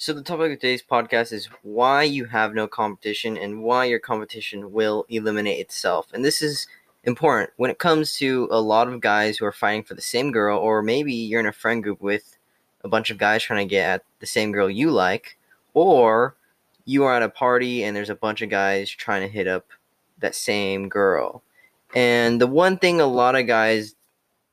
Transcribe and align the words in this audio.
So 0.00 0.12
the 0.12 0.22
topic 0.22 0.52
of 0.52 0.60
today's 0.60 0.80
podcast 0.80 1.32
is 1.32 1.48
why 1.64 2.04
you 2.04 2.24
have 2.26 2.54
no 2.54 2.68
competition 2.68 3.36
and 3.36 3.64
why 3.64 3.86
your 3.86 3.98
competition 3.98 4.72
will 4.72 5.04
eliminate 5.08 5.58
itself. 5.58 6.06
And 6.12 6.24
this 6.24 6.40
is 6.40 6.68
important 7.02 7.50
when 7.56 7.68
it 7.68 7.80
comes 7.80 8.12
to 8.18 8.46
a 8.52 8.60
lot 8.60 8.86
of 8.86 9.00
guys 9.00 9.36
who 9.36 9.44
are 9.44 9.50
fighting 9.50 9.82
for 9.82 9.94
the 9.94 10.00
same 10.00 10.30
girl, 10.30 10.56
or 10.56 10.82
maybe 10.82 11.12
you're 11.12 11.40
in 11.40 11.46
a 11.46 11.52
friend 11.52 11.82
group 11.82 12.00
with 12.00 12.38
a 12.84 12.88
bunch 12.88 13.10
of 13.10 13.18
guys 13.18 13.42
trying 13.42 13.66
to 13.66 13.68
get 13.68 13.90
at 13.90 14.04
the 14.20 14.26
same 14.26 14.52
girl 14.52 14.70
you 14.70 14.92
like, 14.92 15.36
or 15.74 16.36
you 16.84 17.02
are 17.02 17.16
at 17.16 17.24
a 17.24 17.28
party 17.28 17.82
and 17.82 17.96
there's 17.96 18.08
a 18.08 18.14
bunch 18.14 18.40
of 18.40 18.50
guys 18.50 18.88
trying 18.88 19.22
to 19.22 19.28
hit 19.28 19.48
up 19.48 19.66
that 20.20 20.36
same 20.36 20.88
girl. 20.88 21.42
And 21.96 22.40
the 22.40 22.46
one 22.46 22.78
thing 22.78 23.00
a 23.00 23.06
lot 23.06 23.34
of 23.34 23.48
guys 23.48 23.96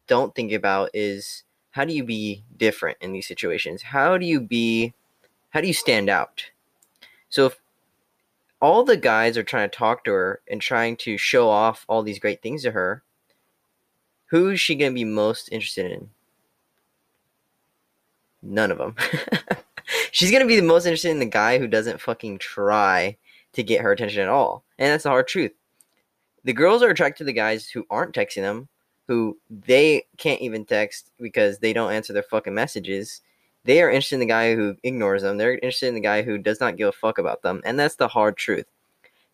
don't 0.07 0.33
think 0.33 0.53
about 0.53 0.89
is 0.95 1.43
how 1.69 1.85
do 1.85 1.93
you 1.93 2.03
be 2.03 2.43
different 2.57 2.97
in 2.99 3.13
these 3.13 3.27
situations? 3.27 3.83
How 3.83 4.17
do 4.17 4.25
you 4.25 4.41
be 4.41 4.95
how 5.55 5.61
do 5.61 5.67
you 5.67 5.73
stand 5.73 6.09
out? 6.09 6.43
So 7.29 7.45
if 7.45 7.61
all 8.61 8.83
the 8.83 8.97
guys 8.97 9.37
are 9.37 9.43
trying 9.43 9.69
to 9.69 9.77
talk 9.77 10.03
to 10.03 10.11
her 10.11 10.41
and 10.49 10.59
trying 10.59 10.97
to 10.97 11.17
show 11.17 11.47
off 11.47 11.85
all 11.87 12.03
these 12.03 12.19
great 12.19 12.41
things 12.41 12.63
to 12.63 12.71
her, 12.71 13.03
who 14.25 14.49
is 14.49 14.59
she 14.59 14.75
going 14.75 14.91
to 14.91 14.95
be 14.95 15.05
most 15.05 15.47
interested 15.53 15.89
in? 15.89 16.09
None 18.43 18.69
of 18.69 18.79
them. 18.79 18.97
She's 20.11 20.29
going 20.29 20.43
to 20.43 20.47
be 20.47 20.57
the 20.57 20.61
most 20.61 20.87
interested 20.87 21.11
in 21.11 21.19
the 21.19 21.25
guy 21.25 21.57
who 21.57 21.67
doesn't 21.67 22.01
fucking 22.01 22.39
try 22.39 23.15
to 23.53 23.63
get 23.63 23.79
her 23.79 23.93
attention 23.93 24.23
at 24.23 24.27
all. 24.27 24.65
And 24.77 24.91
that's 24.91 25.03
the 25.03 25.09
hard 25.09 25.29
truth. 25.29 25.53
The 26.43 26.51
girls 26.51 26.83
are 26.83 26.89
attracted 26.89 27.19
to 27.19 27.23
the 27.23 27.31
guys 27.31 27.69
who 27.69 27.87
aren't 27.89 28.13
texting 28.13 28.41
them, 28.41 28.67
who 29.07 29.37
they 29.49 30.05
can't 30.17 30.41
even 30.41 30.65
text 30.65 31.11
because 31.17 31.59
they 31.59 31.71
don't 31.71 31.93
answer 31.93 32.11
their 32.11 32.23
fucking 32.23 32.53
messages 32.53 33.21
they 33.65 33.81
are 33.81 33.89
interested 33.89 34.15
in 34.15 34.19
the 34.19 34.27
guy 34.27 34.55
who 34.55 34.77
ignores 34.83 35.23
them. 35.23 35.37
They're 35.37 35.55
interested 35.55 35.87
in 35.87 35.95
the 35.95 35.99
guy 35.99 36.21
who 36.21 36.37
does 36.37 36.59
not 36.59 36.77
give 36.77 36.87
a 36.87 36.91
fuck 36.91 37.17
about 37.17 37.41
them. 37.41 37.61
And 37.65 37.77
that's 37.79 37.95
the 37.95 38.07
hard 38.07 38.37
truth. 38.37 38.67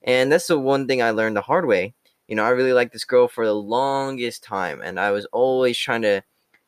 And 0.04 0.32
that's 0.32 0.48
the 0.48 0.58
one 0.58 0.88
thing 0.88 1.04
I 1.04 1.12
learned 1.12 1.36
the 1.36 1.42
hard 1.42 1.66
way. 1.66 1.94
You 2.28 2.36
know, 2.36 2.46
I 2.46 2.50
really 2.50 2.72
liked 2.72 2.94
this 2.94 3.04
girl 3.04 3.28
for 3.28 3.46
the 3.46 3.54
longest 3.54 4.42
time. 4.42 4.82
And 4.82 5.00
I 5.00 5.12
was 5.12 5.26
always 5.34 5.78
trying 5.78 6.02
to 6.04 6.24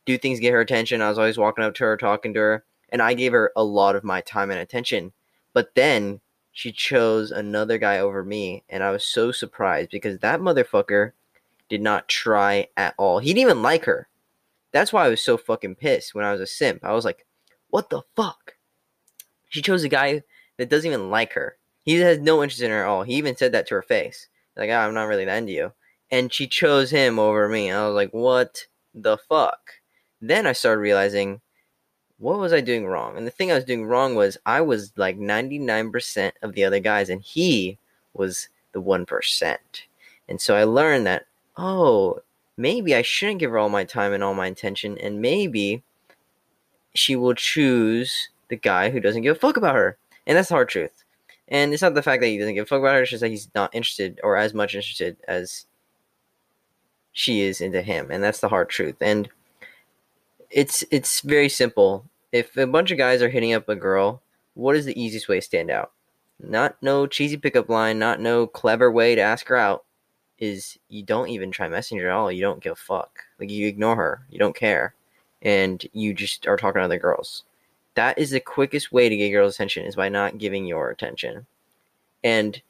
do 0.05 0.17
things, 0.17 0.39
to 0.39 0.41
get 0.41 0.51
her 0.51 0.59
attention. 0.59 1.01
I 1.01 1.07
was 1.07 1.17
always 1.17 1.37
walking 1.37 1.63
up 1.63 1.73
to 1.75 1.85
her, 1.85 1.95
talking 1.95 2.33
to 2.33 2.39
her. 2.39 2.63
And 2.89 3.01
I 3.01 3.13
gave 3.13 3.31
her 3.31 3.53
a 3.55 3.63
lot 3.63 3.95
of 3.95 4.03
my 4.03 4.19
time 4.21 4.51
and 4.51 4.59
attention. 4.59 5.13
But 5.53 5.73
then 5.73 6.19
she 6.51 6.73
chose 6.73 7.31
another 7.31 7.77
guy 7.77 7.99
over 7.99 8.25
me. 8.25 8.63
And 8.67 8.83
I 8.83 8.91
was 8.91 9.05
so 9.05 9.31
surprised 9.31 9.89
because 9.89 10.19
that 10.19 10.41
motherfucker 10.41 11.13
did 11.69 11.81
not 11.81 12.09
try 12.09 12.67
at 12.75 12.93
all. 12.97 13.19
He 13.19 13.29
didn't 13.29 13.49
even 13.49 13.61
like 13.61 13.85
her. 13.85 14.09
That's 14.73 14.91
why 14.91 15.05
I 15.05 15.09
was 15.09 15.21
so 15.21 15.37
fucking 15.37 15.75
pissed 15.75 16.13
when 16.13 16.25
I 16.25 16.33
was 16.33 16.41
a 16.41 16.47
simp. 16.47 16.83
I 16.83 16.91
was 16.91 17.05
like, 17.05 17.25
what 17.73 17.89
the 17.89 18.03
fuck? 18.15 18.53
She 19.49 19.63
chose 19.63 19.83
a 19.83 19.89
guy 19.89 20.21
that 20.57 20.69
doesn't 20.69 20.87
even 20.87 21.09
like 21.09 21.33
her. 21.33 21.57
He 21.81 21.95
has 21.95 22.19
no 22.19 22.43
interest 22.43 22.61
in 22.61 22.69
her 22.69 22.83
at 22.83 22.87
all. 22.87 23.01
He 23.01 23.15
even 23.15 23.35
said 23.35 23.51
that 23.53 23.65
to 23.65 23.73
her 23.73 23.81
face. 23.81 24.27
Like, 24.55 24.69
oh, 24.69 24.77
I'm 24.77 24.93
not 24.93 25.05
really 25.05 25.25
that 25.25 25.39
into 25.39 25.53
you. 25.53 25.71
And 26.11 26.31
she 26.31 26.45
chose 26.45 26.91
him 26.91 27.17
over 27.17 27.49
me. 27.49 27.71
I 27.71 27.87
was 27.87 27.95
like, 27.95 28.11
what 28.11 28.67
the 28.93 29.17
fuck? 29.17 29.71
Then 30.21 30.45
I 30.45 30.51
started 30.51 30.81
realizing, 30.81 31.41
what 32.19 32.37
was 32.37 32.53
I 32.53 32.61
doing 32.61 32.85
wrong? 32.85 33.17
And 33.17 33.25
the 33.25 33.31
thing 33.31 33.51
I 33.51 33.55
was 33.55 33.65
doing 33.65 33.85
wrong 33.85 34.13
was 34.13 34.37
I 34.45 34.61
was 34.61 34.93
like 34.95 35.17
99% 35.17 36.31
of 36.43 36.53
the 36.53 36.65
other 36.65 36.79
guys, 36.79 37.09
and 37.09 37.23
he 37.23 37.79
was 38.13 38.49
the 38.73 38.83
1%. 38.83 39.57
And 40.29 40.39
so 40.39 40.55
I 40.55 40.63
learned 40.63 41.07
that, 41.07 41.25
oh, 41.57 42.19
maybe 42.55 42.93
I 42.93 43.01
shouldn't 43.01 43.39
give 43.39 43.49
her 43.49 43.57
all 43.57 43.69
my 43.69 43.83
time 43.83 44.13
and 44.13 44.23
all 44.23 44.35
my 44.35 44.45
attention, 44.45 44.95
and 44.99 45.23
maybe 45.23 45.81
she 46.93 47.15
will 47.15 47.33
choose 47.33 48.29
the 48.49 48.55
guy 48.55 48.89
who 48.89 48.99
doesn't 48.99 49.23
give 49.23 49.35
a 49.35 49.39
fuck 49.39 49.57
about 49.57 49.75
her. 49.75 49.97
And 50.27 50.37
that's 50.37 50.49
the 50.49 50.55
hard 50.55 50.69
truth. 50.69 51.03
And 51.47 51.73
it's 51.73 51.81
not 51.81 51.93
the 51.93 52.03
fact 52.03 52.21
that 52.21 52.27
he 52.27 52.37
doesn't 52.37 52.55
give 52.55 52.63
a 52.63 52.67
fuck 52.67 52.79
about 52.79 52.95
her, 52.95 53.01
it's 53.01 53.11
just 53.11 53.21
that 53.21 53.29
he's 53.29 53.49
not 53.53 53.73
interested 53.73 54.19
or 54.23 54.37
as 54.37 54.53
much 54.53 54.75
interested 54.75 55.17
as 55.27 55.65
she 57.11 57.41
is 57.41 57.61
into 57.61 57.81
him. 57.81 58.09
And 58.11 58.23
that's 58.23 58.39
the 58.39 58.49
hard 58.49 58.69
truth. 58.69 58.95
And 59.01 59.29
it's 60.49 60.83
it's 60.91 61.21
very 61.21 61.49
simple. 61.49 62.05
If 62.31 62.55
a 62.57 62.67
bunch 62.67 62.91
of 62.91 62.97
guys 62.97 63.21
are 63.21 63.29
hitting 63.29 63.53
up 63.53 63.69
a 63.69 63.75
girl, 63.75 64.21
what 64.53 64.75
is 64.75 64.85
the 64.85 64.99
easiest 64.99 65.27
way 65.27 65.37
to 65.37 65.41
stand 65.41 65.69
out? 65.69 65.91
Not 66.39 66.77
no 66.81 67.05
cheesy 67.07 67.37
pickup 67.37 67.69
line, 67.69 67.99
not 67.99 68.19
no 68.19 68.47
clever 68.47 68.91
way 68.91 69.15
to 69.15 69.21
ask 69.21 69.47
her 69.47 69.57
out. 69.57 69.83
Is 70.39 70.77
you 70.89 71.03
don't 71.03 71.29
even 71.29 71.51
try 71.51 71.67
messenger 71.67 72.09
at 72.09 72.15
all. 72.15 72.31
You 72.31 72.41
don't 72.41 72.61
give 72.61 72.73
a 72.73 72.75
fuck. 72.75 73.19
Like 73.39 73.49
you 73.49 73.67
ignore 73.67 73.95
her. 73.95 74.25
You 74.29 74.39
don't 74.39 74.55
care 74.55 74.95
and 75.43 75.85
you 75.91 76.13
just 76.13 76.47
are 76.47 76.57
talking 76.57 76.79
to 76.79 76.85
other 76.85 76.97
girls. 76.97 77.43
That 77.95 78.17
is 78.17 78.31
the 78.31 78.39
quickest 78.39 78.91
way 78.91 79.09
to 79.09 79.15
get 79.15 79.29
girls' 79.29 79.55
attention 79.55 79.85
is 79.85 79.95
by 79.95 80.09
not 80.09 80.39
giving 80.39 80.65
your 80.65 80.89
attention. 80.89 81.45
And 82.23 82.61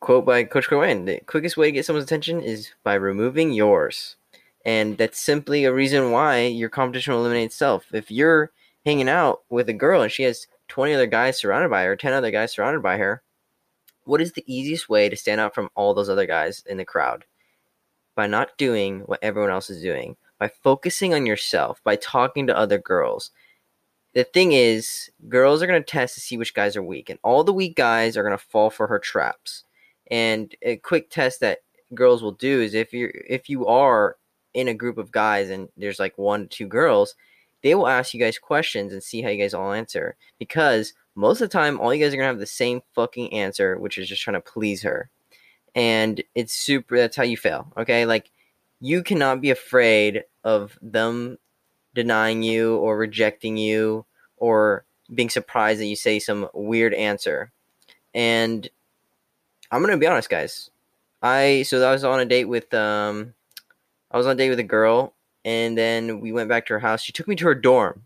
quote 0.00 0.26
by 0.26 0.44
Coach 0.44 0.68
Cohen, 0.68 1.06
the 1.06 1.20
quickest 1.26 1.56
way 1.56 1.68
to 1.68 1.72
get 1.72 1.86
someone's 1.86 2.04
attention 2.04 2.42
is 2.42 2.72
by 2.82 2.94
removing 2.94 3.52
yours. 3.52 4.16
And 4.64 4.98
that's 4.98 5.20
simply 5.20 5.64
a 5.64 5.72
reason 5.72 6.10
why 6.10 6.42
your 6.42 6.68
competition 6.68 7.14
will 7.14 7.20
eliminate 7.20 7.46
itself. 7.46 7.86
If 7.92 8.10
you're 8.10 8.50
hanging 8.84 9.08
out 9.08 9.42
with 9.48 9.68
a 9.68 9.72
girl 9.72 10.02
and 10.02 10.10
she 10.10 10.24
has 10.24 10.48
20 10.68 10.92
other 10.92 11.06
guys 11.06 11.38
surrounded 11.38 11.70
by 11.70 11.84
her, 11.84 11.96
10 11.96 12.12
other 12.12 12.32
guys 12.32 12.52
surrounded 12.52 12.82
by 12.82 12.96
her, 12.98 13.22
what 14.04 14.20
is 14.20 14.32
the 14.32 14.44
easiest 14.46 14.88
way 14.88 15.08
to 15.08 15.16
stand 15.16 15.40
out 15.40 15.54
from 15.54 15.70
all 15.74 15.94
those 15.94 16.08
other 16.08 16.26
guys 16.26 16.64
in 16.66 16.76
the 16.76 16.84
crowd? 16.84 17.24
By 18.16 18.26
not 18.26 18.58
doing 18.58 19.00
what 19.00 19.20
everyone 19.22 19.50
else 19.50 19.70
is 19.70 19.82
doing 19.82 20.16
by 20.38 20.48
focusing 20.48 21.14
on 21.14 21.26
yourself, 21.26 21.80
by 21.84 21.96
talking 21.96 22.46
to 22.46 22.56
other 22.56 22.78
girls. 22.78 23.30
The 24.14 24.24
thing 24.24 24.52
is, 24.52 25.10
girls 25.28 25.62
are 25.62 25.66
going 25.66 25.82
to 25.82 25.86
test 25.86 26.14
to 26.14 26.20
see 26.20 26.36
which 26.36 26.54
guys 26.54 26.76
are 26.76 26.82
weak, 26.82 27.10
and 27.10 27.18
all 27.22 27.44
the 27.44 27.52
weak 27.52 27.76
guys 27.76 28.16
are 28.16 28.22
going 28.22 28.36
to 28.36 28.44
fall 28.44 28.70
for 28.70 28.86
her 28.86 28.98
traps. 28.98 29.64
And 30.10 30.54
a 30.62 30.76
quick 30.76 31.10
test 31.10 31.40
that 31.40 31.58
girls 31.94 32.22
will 32.22 32.32
do 32.32 32.60
is 32.60 32.74
if 32.74 32.92
you're 32.92 33.12
if 33.28 33.48
you 33.48 33.66
are 33.66 34.16
in 34.54 34.68
a 34.68 34.74
group 34.74 34.98
of 34.98 35.12
guys 35.12 35.50
and 35.50 35.68
there's 35.76 36.00
like 36.00 36.16
one 36.16 36.42
to 36.42 36.46
two 36.48 36.66
girls, 36.66 37.14
they 37.62 37.74
will 37.74 37.88
ask 37.88 38.14
you 38.14 38.20
guys 38.20 38.38
questions 38.38 38.92
and 38.92 39.02
see 39.02 39.20
how 39.20 39.28
you 39.28 39.38
guys 39.38 39.54
all 39.54 39.72
answer. 39.72 40.16
Because 40.38 40.94
most 41.14 41.40
of 41.40 41.48
the 41.50 41.52
time, 41.52 41.80
all 41.80 41.92
you 41.94 42.02
guys 42.02 42.14
are 42.14 42.16
gonna 42.16 42.28
have 42.28 42.38
the 42.38 42.46
same 42.46 42.80
fucking 42.94 43.32
answer, 43.32 43.78
which 43.78 43.98
is 43.98 44.08
just 44.08 44.22
trying 44.22 44.34
to 44.34 44.40
please 44.40 44.82
her. 44.82 45.10
And 45.74 46.22
it's 46.34 46.54
super. 46.54 46.96
That's 46.96 47.16
how 47.16 47.24
you 47.24 47.36
fail. 47.36 47.70
Okay, 47.76 48.06
like 48.06 48.30
you 48.80 49.02
cannot 49.02 49.40
be 49.40 49.50
afraid 49.50 50.24
of 50.44 50.78
them 50.82 51.38
denying 51.94 52.42
you 52.42 52.76
or 52.76 52.96
rejecting 52.96 53.56
you 53.56 54.04
or 54.36 54.84
being 55.14 55.30
surprised 55.30 55.80
that 55.80 55.86
you 55.86 55.96
say 55.96 56.18
some 56.18 56.48
weird 56.52 56.94
answer. 56.94 57.52
And 58.14 58.68
I'm 59.70 59.80
gonna 59.80 59.96
be 59.96 60.06
honest, 60.06 60.28
guys. 60.28 60.70
I 61.22 61.64
so 61.66 61.86
I 61.86 61.92
was 61.92 62.04
on 62.04 62.20
a 62.20 62.24
date 62.24 62.44
with 62.44 62.72
um 62.74 63.34
I 64.10 64.16
was 64.16 64.26
on 64.26 64.32
a 64.32 64.36
date 64.36 64.50
with 64.50 64.58
a 64.58 64.64
girl 64.64 65.14
and 65.44 65.78
then 65.78 66.20
we 66.20 66.32
went 66.32 66.48
back 66.48 66.66
to 66.66 66.74
her 66.74 66.80
house. 66.80 67.00
She 67.00 67.12
took 67.12 67.28
me 67.28 67.36
to 67.36 67.44
her 67.46 67.54
dorm. 67.54 68.02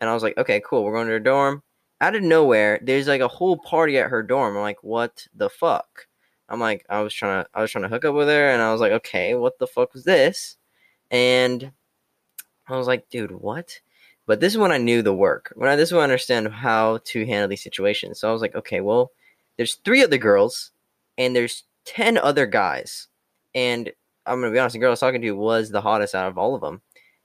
And 0.00 0.08
I 0.08 0.14
was 0.14 0.22
like, 0.22 0.36
okay, 0.38 0.62
cool, 0.64 0.84
we're 0.84 0.94
going 0.94 1.06
to 1.06 1.12
her 1.12 1.20
dorm. 1.20 1.62
Out 2.00 2.14
of 2.14 2.22
nowhere, 2.22 2.80
there's 2.82 3.08
like 3.08 3.20
a 3.20 3.28
whole 3.28 3.56
party 3.56 3.98
at 3.98 4.10
her 4.10 4.22
dorm. 4.22 4.56
I'm 4.56 4.62
like, 4.62 4.82
what 4.82 5.26
the 5.34 5.50
fuck? 5.50 6.06
I'm 6.52 6.60
like, 6.60 6.84
I 6.90 7.00
was 7.00 7.14
trying 7.14 7.42
to, 7.42 7.50
I 7.54 7.62
was 7.62 7.70
trying 7.70 7.82
to 7.82 7.88
hook 7.88 8.04
up 8.04 8.14
with 8.14 8.28
her, 8.28 8.50
and 8.50 8.60
I 8.60 8.70
was 8.72 8.80
like, 8.80 8.92
okay, 8.92 9.34
what 9.34 9.58
the 9.58 9.66
fuck 9.66 9.94
was 9.94 10.04
this? 10.04 10.56
And 11.10 11.72
I 12.68 12.76
was 12.76 12.86
like, 12.86 13.08
dude, 13.08 13.32
what? 13.32 13.80
But 14.26 14.40
this 14.40 14.52
is 14.52 14.58
when 14.58 14.70
I 14.70 14.78
knew 14.78 15.00
the 15.00 15.14
work. 15.14 15.52
When 15.56 15.70
I 15.70 15.76
this 15.76 15.88
is 15.88 15.92
when 15.94 16.02
I 16.02 16.04
understand 16.04 16.48
how 16.48 17.00
to 17.04 17.26
handle 17.26 17.48
these 17.48 17.62
situations. 17.62 18.20
So 18.20 18.28
I 18.28 18.32
was 18.32 18.42
like, 18.42 18.54
okay, 18.54 18.82
well, 18.82 19.12
there's 19.56 19.76
three 19.76 20.04
other 20.04 20.18
girls, 20.18 20.72
and 21.16 21.34
there's 21.34 21.64
ten 21.86 22.18
other 22.18 22.46
guys, 22.46 23.08
and 23.54 23.90
I'm 24.26 24.40
gonna 24.40 24.52
be 24.52 24.58
honest, 24.58 24.74
the 24.74 24.78
girl 24.78 24.88
I 24.88 24.90
was 24.90 25.00
talking 25.00 25.22
to 25.22 25.32
was 25.32 25.70
the 25.70 25.80
hottest 25.80 26.14
out 26.14 26.28
of 26.28 26.36
all 26.36 26.54
of 26.54 26.60
them, 26.60 26.82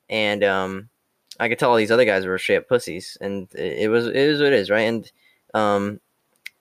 and 0.10 0.44
um, 0.46 0.90
I 1.40 1.50
could 1.50 1.60
tell 1.60 1.70
all 1.70 1.76
these 1.76 1.92
other 1.92 2.06
guys 2.06 2.26
were 2.26 2.38
straight 2.38 2.58
up 2.58 2.70
pussies, 2.70 3.18
and 3.20 3.54
it 3.54 3.90
was 3.90 4.08
it 4.08 4.16
is 4.16 4.40
what 4.40 4.54
it 4.54 4.54
is, 4.54 4.70
right? 4.70 4.88
And 4.88 5.12
um, 5.54 6.00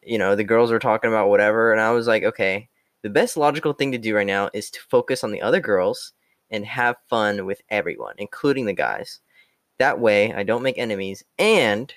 you 0.06 0.18
know, 0.18 0.34
the 0.34 0.44
girls 0.44 0.70
were 0.70 0.78
talking 0.78 1.08
about 1.10 1.28
whatever, 1.28 1.72
and 1.72 1.80
I 1.80 1.90
was 1.90 2.06
like, 2.06 2.22
okay, 2.22 2.68
the 3.02 3.10
best 3.10 3.36
logical 3.36 3.72
thing 3.72 3.92
to 3.92 3.98
do 3.98 4.14
right 4.14 4.26
now 4.26 4.50
is 4.52 4.70
to 4.70 4.80
focus 4.80 5.22
on 5.22 5.32
the 5.32 5.42
other 5.42 5.60
girls 5.60 6.12
and 6.50 6.64
have 6.64 6.96
fun 7.08 7.44
with 7.44 7.60
everyone, 7.68 8.14
including 8.18 8.66
the 8.66 8.72
guys. 8.72 9.20
That 9.78 10.00
way, 10.00 10.32
I 10.32 10.44
don't 10.44 10.62
make 10.62 10.78
enemies 10.78 11.24
and 11.38 11.92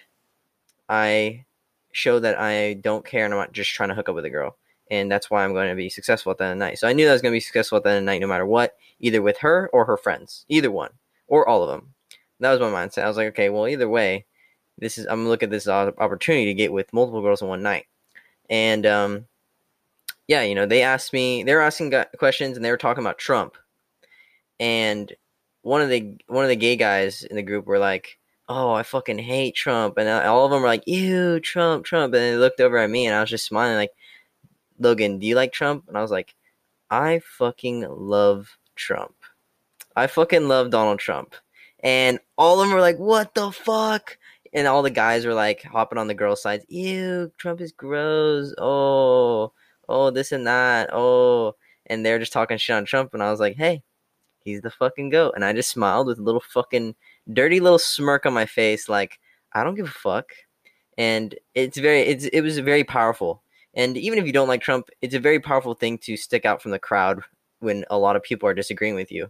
I 0.90 1.46
show 1.92 2.20
that 2.20 2.40
I 2.40 2.74
don't 2.76 3.06
care 3.06 3.26
and 3.26 3.34
I'm 3.34 3.40
not 3.40 3.54
just 3.54 3.72
trying 3.72 3.90
to 3.90 3.96
hook 3.96 4.10
up 4.10 4.16
with 4.16 4.26
a 4.26 4.30
girl. 4.30 4.58
And 4.92 5.12
that's 5.12 5.30
why 5.30 5.44
I'm 5.44 5.54
going 5.54 5.70
to 5.70 5.76
be 5.76 5.90
successful 5.90 6.32
at 6.32 6.40
the 6.40 6.46
end 6.46 6.54
of 6.54 6.60
the 6.60 6.66
night. 6.66 6.80
So 6.80 6.88
I 6.88 6.94
knew 6.94 7.06
that 7.06 7.12
I 7.12 7.14
was 7.14 7.22
going 7.22 7.32
to 7.32 7.36
be 7.36 7.42
successful 7.42 7.78
at 7.78 7.84
the 7.84 7.90
end 7.90 8.00
of 8.00 8.02
the 8.04 8.06
night 8.06 8.22
no 8.22 8.28
matter 8.28 8.46
what, 8.46 8.76
either 9.00 9.22
with 9.22 9.38
her 9.38 9.70
or 9.72 9.86
her 9.86 9.98
friends, 9.98 10.46
either 10.50 10.72
one, 10.72 10.92
or 11.28 11.48
all 11.48 11.64
of 11.64 11.70
them. 11.70 11.94
That 12.40 12.52
was 12.52 12.60
my 12.60 12.68
mindset. 12.68 13.04
I 13.04 13.08
was 13.08 13.18
like, 13.18 13.28
okay, 13.30 13.50
well, 13.50 13.68
either 13.68 13.88
way, 13.88 14.26
this 14.80 14.98
is 14.98 15.06
I'm 15.06 15.20
gonna 15.20 15.30
look 15.30 15.44
at 15.44 15.50
this 15.50 15.68
opportunity 15.68 16.46
to 16.46 16.54
get 16.54 16.72
with 16.72 16.94
multiple 16.94 17.22
girls 17.22 17.42
in 17.42 17.50
one 17.50 17.62
night 17.62 17.86
and 18.50 18.86
um, 18.86 19.26
yeah, 20.28 20.42
you 20.44 20.56
know, 20.56 20.66
they 20.66 20.82
asked 20.82 21.14
me, 21.14 21.44
they 21.44 21.54
were 21.54 21.62
asking 21.62 21.94
questions, 22.18 22.56
and 22.56 22.66
they 22.66 22.72
were 22.72 22.78
talking 22.78 23.04
about 23.04 23.18
Trump, 23.18 23.56
and 24.60 25.12
one 25.62 25.82
of 25.82 25.90
the 25.90 26.18
one 26.28 26.44
of 26.44 26.50
the 26.50 26.56
gay 26.56 26.76
guys 26.76 27.24
in 27.24 27.36
the 27.36 27.44
group 27.44 27.66
were 27.66 27.80
like, 27.80 28.20
oh, 28.50 28.72
I 28.72 28.84
fucking 28.84 29.20
hate 29.20 29.56
Trump. 29.56 29.98
And 29.98 30.10
all 30.10 30.46
of 30.46 30.52
them 30.52 30.62
were 30.62 30.68
like, 30.68 30.88
ew, 30.88 31.40
Trump, 31.40 31.86
Trump. 31.86 32.14
And 32.14 32.24
they 32.24 32.36
looked 32.36 32.60
over 32.60 32.78
at 32.78 32.90
me 32.90 33.06
and 33.06 33.16
I 33.16 33.22
was 33.22 33.30
just 33.30 33.46
smiling, 33.46 33.76
like, 33.76 33.92
Logan, 34.80 35.20
do 35.20 35.28
you 35.28 35.36
like 35.36 35.54
Trump? 35.54 35.86
And 35.88 35.96
I 35.96 36.02
was 36.02 36.12
like, 36.12 36.34
I 36.90 37.22
fucking 37.38 37.86
love 37.88 38.58
Trump. 38.76 39.14
I 39.96 40.08
fucking 40.08 40.48
love 40.48 40.72
Donald 40.72 41.00
Trump. 41.00 41.36
And 41.82 42.20
all 42.38 42.60
of 42.60 42.68
them 42.68 42.74
were 42.74 42.82
like, 42.82 42.98
what 42.98 43.36
the 43.36 43.52
fuck? 43.52 44.18
And 44.54 44.68
all 44.68 44.82
the 44.82 44.90
guys 44.90 45.26
were 45.26 45.34
like 45.34 45.64
hopping 45.64 46.00
on 46.00 46.08
the 46.08 46.14
girls' 46.14 46.42
sides. 46.42 46.66
Ew, 46.70 47.32
Trump 47.38 47.62
is 47.62 47.72
gross. 47.72 48.54
Oh, 48.58 49.54
oh, 49.88 50.10
this 50.10 50.32
and 50.32 50.48
that. 50.48 50.90
Oh. 50.92 51.56
And 51.86 52.06
they're 52.06 52.20
just 52.20 52.34
talking 52.34 52.58
shit 52.58 52.76
on 52.76 52.86
Trump. 52.86 53.14
And 53.14 53.22
I 53.22 53.32
was 53.32 53.40
like, 53.40 53.56
hey, 53.56 53.84
he's 54.44 54.62
the 54.62 54.72
fucking 54.72 55.10
goat. 55.10 55.34
And 55.36 55.46
I 55.46 55.54
just 55.54 55.72
smiled 55.72 56.08
with 56.08 56.20
a 56.20 56.24
little 56.24 56.42
fucking 56.42 56.96
dirty 57.32 57.60
little 57.60 57.80
smirk 57.80 58.26
on 58.26 58.34
my 58.34 58.46
face, 58.46 58.90
like, 58.90 59.20
I 59.54 59.64
don't 59.64 59.76
give 59.76 59.88
a 59.88 59.92
fuck. 59.92 60.32
And 60.98 61.36
it's 61.56 61.78
very, 61.78 62.02
it's, 62.02 62.26
it 62.26 62.42
was 62.42 62.60
very 62.60 62.84
powerful. 62.84 63.44
And 63.74 63.98
even 63.98 64.20
if 64.20 64.26
you 64.26 64.34
don't 64.34 64.48
like 64.48 64.62
Trump, 64.62 64.90
it's 65.02 65.16
a 65.16 65.20
very 65.20 65.40
powerful 65.40 65.74
thing 65.74 65.98
to 66.00 66.18
stick 66.18 66.46
out 66.46 66.62
from 66.62 66.72
the 66.72 66.80
crowd 66.80 67.22
when 67.60 67.86
a 67.90 67.98
lot 67.98 68.16
of 68.16 68.24
people 68.24 68.50
are 68.50 68.54
disagreeing 68.54 68.96
with 68.96 69.12
you. 69.12 69.30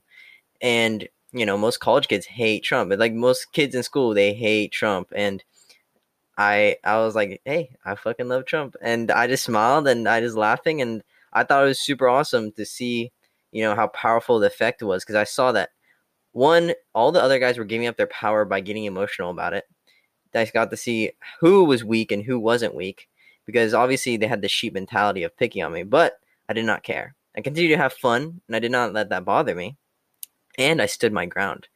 And, 0.61 1.07
you 1.31 1.45
know, 1.45 1.57
most 1.57 1.79
college 1.79 2.07
kids 2.07 2.25
hate 2.25 2.63
Trump. 2.63 2.91
Like 2.97 3.13
most 3.13 3.51
kids 3.53 3.75
in 3.75 3.83
school, 3.83 4.13
they 4.13 4.33
hate 4.33 4.71
Trump. 4.71 5.11
And 5.15 5.43
I 6.37 6.77
I 6.83 6.97
was 6.99 7.15
like, 7.15 7.41
hey, 7.45 7.75
I 7.85 7.95
fucking 7.95 8.29
love 8.29 8.45
Trump. 8.45 8.75
And 8.81 9.11
I 9.11 9.27
just 9.27 9.43
smiled 9.45 9.87
and 9.87 10.07
I 10.07 10.21
just 10.21 10.35
laughing 10.35 10.81
and 10.81 11.03
I 11.33 11.43
thought 11.43 11.63
it 11.63 11.67
was 11.67 11.81
super 11.81 12.07
awesome 12.09 12.51
to 12.53 12.65
see, 12.65 13.11
you 13.51 13.63
know, 13.63 13.75
how 13.75 13.87
powerful 13.87 14.39
the 14.39 14.47
effect 14.47 14.81
was 14.81 15.03
because 15.03 15.15
I 15.15 15.25
saw 15.25 15.51
that 15.51 15.69
one, 16.31 16.73
all 16.93 17.11
the 17.11 17.21
other 17.21 17.39
guys 17.39 17.57
were 17.57 17.65
giving 17.65 17.87
up 17.87 17.97
their 17.97 18.07
power 18.07 18.45
by 18.45 18.61
getting 18.61 18.85
emotional 18.85 19.31
about 19.31 19.53
it. 19.53 19.65
I 20.33 20.45
got 20.45 20.69
to 20.71 20.77
see 20.77 21.11
who 21.41 21.63
was 21.63 21.83
weak 21.83 22.11
and 22.11 22.23
who 22.23 22.39
wasn't 22.39 22.75
weak 22.75 23.07
because 23.45 23.73
obviously 23.73 24.17
they 24.17 24.27
had 24.27 24.41
the 24.41 24.47
sheep 24.47 24.73
mentality 24.73 25.23
of 25.23 25.35
picking 25.37 25.63
on 25.63 25.73
me, 25.73 25.83
but 25.83 26.19
I 26.47 26.53
did 26.53 26.65
not 26.65 26.83
care. 26.83 27.15
I 27.35 27.41
continued 27.41 27.69
to 27.75 27.81
have 27.81 27.93
fun 27.93 28.41
and 28.47 28.55
I 28.55 28.59
did 28.59 28.71
not 28.71 28.93
let 28.93 29.09
that 29.09 29.25
bother 29.25 29.55
me. 29.55 29.77
And 30.59 30.81
I 30.81 30.85
stood 30.85 31.13
my 31.13 31.25
ground. 31.25 31.67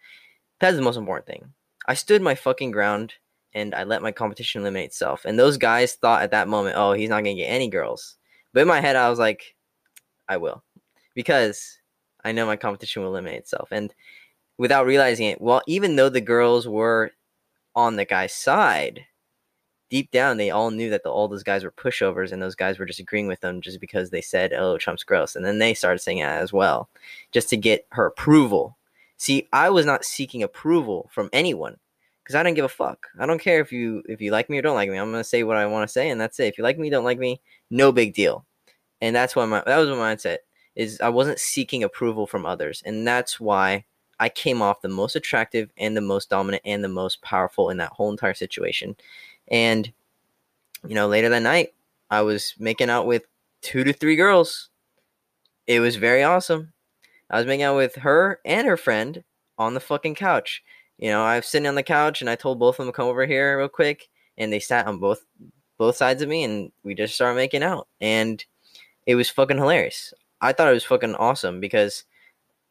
That's 0.60 0.76
the 0.76 0.84
most 0.84 0.98
important 0.98 1.26
thing. 1.26 1.54
I 1.88 1.96
stood 1.96 2.22
my 2.22 2.36
fucking 2.36 2.72
ground 2.72 3.16
and 3.54 3.74
I 3.74 3.84
let 3.84 4.02
my 4.02 4.12
competition 4.12 4.62
eliminate 4.62 4.88
itself. 4.88 5.26
And 5.26 5.40
those 5.40 5.58
guys 5.58 5.94
thought 5.94 6.22
at 6.22 6.32
that 6.32 6.48
moment, 6.48 6.76
oh, 6.78 6.94
he's 6.94 7.10
not 7.10 7.24
going 7.24 7.36
to 7.36 7.42
get 7.42 7.48
any 7.48 7.70
girls. 7.70 8.18
But 8.54 8.62
in 8.62 8.68
my 8.68 8.82
head, 8.82 8.96
I 8.96 9.10
was 9.10 9.20
like, 9.20 9.56
I 10.28 10.38
will. 10.38 10.64
Because 11.16 11.80
I 12.24 12.32
know 12.32 12.46
my 12.46 12.56
competition 12.56 13.02
will 13.02 13.10
eliminate 13.10 13.40
itself. 13.40 13.70
And 13.72 13.94
without 14.58 14.86
realizing 14.86 15.28
it, 15.28 15.42
well, 15.42 15.62
even 15.68 15.96
though 15.96 16.10
the 16.10 16.22
girls 16.22 16.68
were 16.68 17.12
on 17.76 17.96
the 17.96 18.06
guy's 18.06 18.34
side, 18.34 19.06
deep 19.94 20.10
down 20.10 20.38
they 20.38 20.50
all 20.50 20.72
knew 20.72 20.90
that 20.90 21.04
the, 21.04 21.10
all 21.12 21.28
those 21.28 21.44
guys 21.44 21.64
were 21.64 21.70
pushovers 21.70 22.32
and 22.32 22.42
those 22.42 22.56
guys 22.56 22.80
were 22.80 22.86
just 22.86 23.00
agreeing 23.00 23.28
with 23.28 23.42
them 23.42 23.62
just 23.62 23.80
because 23.80 24.10
they 24.10 24.22
said, 24.22 24.52
"Oh, 24.52 24.76
Trump's 24.80 25.04
gross," 25.04 25.36
and 25.36 25.46
then 25.46 25.60
they 25.60 25.76
started 25.76 26.00
saying 26.00 26.18
it 26.18 26.24
as 26.24 26.52
well, 26.52 26.90
just 27.32 27.48
to 27.50 27.58
get 27.58 27.86
her 27.92 28.08
approval. 28.08 28.76
See, 29.18 29.48
I 29.54 29.70
was 29.70 29.86
not 29.86 30.04
seeking 30.04 30.42
approval 30.42 31.12
from 31.14 31.30
anyone 31.32 31.78
because 32.24 32.34
I 32.34 32.42
didn't 32.42 32.56
give 32.56 32.66
a 32.66 32.70
fuck. 32.70 33.06
I 33.20 33.28
don't 33.28 33.40
care 33.40 33.62
if 33.62 33.72
you 33.72 34.02
if 34.10 34.20
you 34.20 34.32
like 34.32 34.50
me 34.50 34.58
or 34.58 34.64
don't 34.64 34.74
like 34.74 34.90
me. 34.90 34.98
I'm 34.98 35.12
gonna 35.12 35.24
say 35.24 35.44
what 35.44 35.58
I 35.58 35.68
want 35.68 35.88
to 35.88 35.94
say, 35.94 36.10
and 36.10 36.20
that's 36.20 36.40
it. 36.40 36.48
If 36.48 36.58
you 36.58 36.64
like 36.64 36.80
me, 36.80 36.90
don't 36.90 37.06
like 37.06 37.20
me, 37.20 37.40
no 37.70 37.92
big 37.92 38.16
deal. 38.16 38.48
And 39.00 39.16
that's 39.16 39.36
why 39.36 39.46
my 39.46 39.62
that 39.68 39.78
was 39.78 39.90
my 39.90 39.96
mindset 40.16 40.38
is 40.76 41.00
I 41.02 41.10
wasn't 41.10 41.38
seeking 41.38 41.84
approval 41.84 42.26
from 42.26 42.48
others, 42.48 42.82
and 42.84 43.08
that's 43.08 43.40
why 43.40 43.86
I 44.20 44.30
came 44.30 44.62
off 44.62 44.82
the 44.82 44.90
most 44.90 45.16
attractive 45.16 45.70
and 45.78 45.96
the 45.96 46.02
most 46.02 46.30
dominant 46.30 46.64
and 46.66 46.84
the 46.84 46.90
most 46.90 47.22
powerful 47.22 47.70
in 47.70 47.78
that 47.78 47.92
whole 47.92 48.10
entire 48.10 48.34
situation. 48.34 48.96
And, 49.50 49.92
you 50.88 50.96
know, 50.96 51.08
later 51.08 51.30
that 51.30 51.42
night, 51.42 51.74
I 52.10 52.22
was 52.22 52.54
making 52.60 52.90
out 52.90 53.06
with 53.06 53.24
two 53.62 53.84
to 53.84 53.94
three 53.94 54.16
girls. 54.16 54.70
It 55.68 55.80
was 55.80 55.96
very 55.96 56.24
awesome. 56.24 56.74
I 57.30 57.38
was 57.38 57.46
making 57.48 57.64
out 57.64 57.76
with 57.76 57.96
her 57.96 58.40
and 58.46 58.68
her 58.68 58.78
friend 58.78 59.24
on 59.58 59.74
the 59.74 59.80
fucking 59.80 60.16
couch. 60.16 60.64
You 60.98 61.10
know, 61.10 61.24
I 61.24 61.38
was 61.38 61.48
sitting 61.48 61.68
on 61.68 61.76
the 61.76 61.84
couch 61.84 62.22
and 62.22 62.30
I 62.30 62.36
told 62.36 62.60
both 62.60 62.76
of 62.76 62.86
them 62.86 62.88
to 62.88 62.96
come 62.96 63.08
over 63.08 63.26
here 63.26 63.58
real 63.58 63.70
quick, 63.70 64.10
and 64.38 64.52
they 64.52 64.60
sat 64.60 64.88
on 64.88 65.00
both 65.00 65.26
both 65.78 65.96
sides 65.96 66.22
of 66.22 66.30
me, 66.30 66.44
and 66.44 66.72
we 66.84 66.94
just 66.94 67.16
started 67.16 67.36
making 67.36 67.64
out, 67.64 67.88
and 68.00 68.46
it 69.08 69.16
was 69.16 69.30
fucking 69.30 69.58
hilarious. 69.58 70.14
I 70.40 70.54
thought 70.54 70.70
it 70.70 70.74
was 70.74 70.84
fucking 70.84 71.16
awesome 71.16 71.60
because 71.60 72.04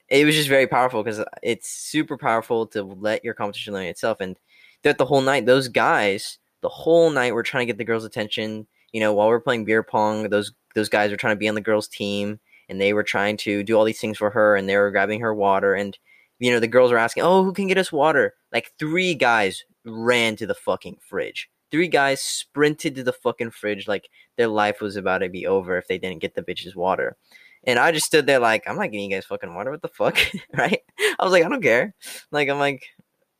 it 0.08 0.24
was 0.24 0.34
just 0.34 0.48
very 0.48 0.66
powerful 0.66 1.02
because 1.02 1.24
it's 1.42 1.68
super 1.68 2.16
powerful 2.16 2.66
to 2.68 2.82
let 2.82 3.24
your 3.24 3.34
competition 3.34 3.74
learn 3.74 3.86
itself. 3.86 4.20
And 4.20 4.36
throughout 4.82 4.98
the 4.98 5.06
whole 5.06 5.22
night, 5.22 5.46
those 5.46 5.68
guys, 5.68 6.38
the 6.62 6.68
whole 6.68 7.10
night, 7.10 7.34
we're 7.34 7.42
trying 7.42 7.62
to 7.62 7.66
get 7.66 7.78
the 7.78 7.84
girls' 7.84 8.04
attention. 8.04 8.66
You 8.92 9.00
know, 9.00 9.12
while 9.12 9.28
we're 9.28 9.40
playing 9.40 9.64
beer 9.64 9.82
pong, 9.82 10.30
those 10.30 10.52
those 10.74 10.88
guys 10.88 11.10
were 11.10 11.16
trying 11.16 11.34
to 11.34 11.38
be 11.38 11.48
on 11.48 11.54
the 11.54 11.60
girls' 11.60 11.88
team, 11.88 12.40
and 12.68 12.80
they 12.80 12.92
were 12.92 13.02
trying 13.02 13.36
to 13.38 13.62
do 13.62 13.76
all 13.76 13.84
these 13.84 14.00
things 14.00 14.18
for 14.18 14.30
her, 14.30 14.56
and 14.56 14.68
they 14.68 14.76
were 14.76 14.90
grabbing 14.90 15.20
her 15.20 15.34
water, 15.34 15.74
and 15.74 15.98
you 16.38 16.50
know, 16.50 16.60
the 16.60 16.66
girls 16.66 16.90
were 16.90 16.98
asking, 16.98 17.24
"Oh, 17.24 17.44
who 17.44 17.52
can 17.52 17.68
get 17.68 17.78
us 17.78 17.92
water?" 17.92 18.34
Like 18.52 18.72
three 18.78 19.14
guys 19.14 19.64
ran 19.84 20.36
to 20.36 20.46
the 20.46 20.54
fucking 20.54 20.98
fridge. 21.00 21.48
Three 21.70 21.88
guys 21.88 22.20
sprinted 22.20 22.94
to 22.96 23.02
the 23.02 23.12
fucking 23.12 23.50
fridge 23.52 23.88
like 23.88 24.08
their 24.36 24.48
life 24.48 24.80
was 24.80 24.96
about 24.96 25.18
to 25.18 25.28
be 25.28 25.46
over 25.46 25.78
if 25.78 25.88
they 25.88 25.98
didn't 25.98 26.20
get 26.20 26.34
the 26.34 26.42
bitches 26.42 26.76
water. 26.76 27.16
And 27.64 27.78
I 27.78 27.92
just 27.92 28.06
stood 28.06 28.26
there 28.26 28.40
like, 28.40 28.64
I'm 28.66 28.76
not 28.76 28.90
getting 28.90 29.10
you 29.10 29.16
guys 29.16 29.24
fucking 29.24 29.54
water. 29.54 29.70
What 29.70 29.82
the 29.82 29.88
fuck? 29.88 30.18
right? 30.56 30.80
I 30.98 31.24
was 31.24 31.32
like, 31.32 31.44
I 31.44 31.48
don't 31.48 31.62
care. 31.62 31.94
Like, 32.30 32.48
I'm 32.48 32.58
like, 32.58 32.84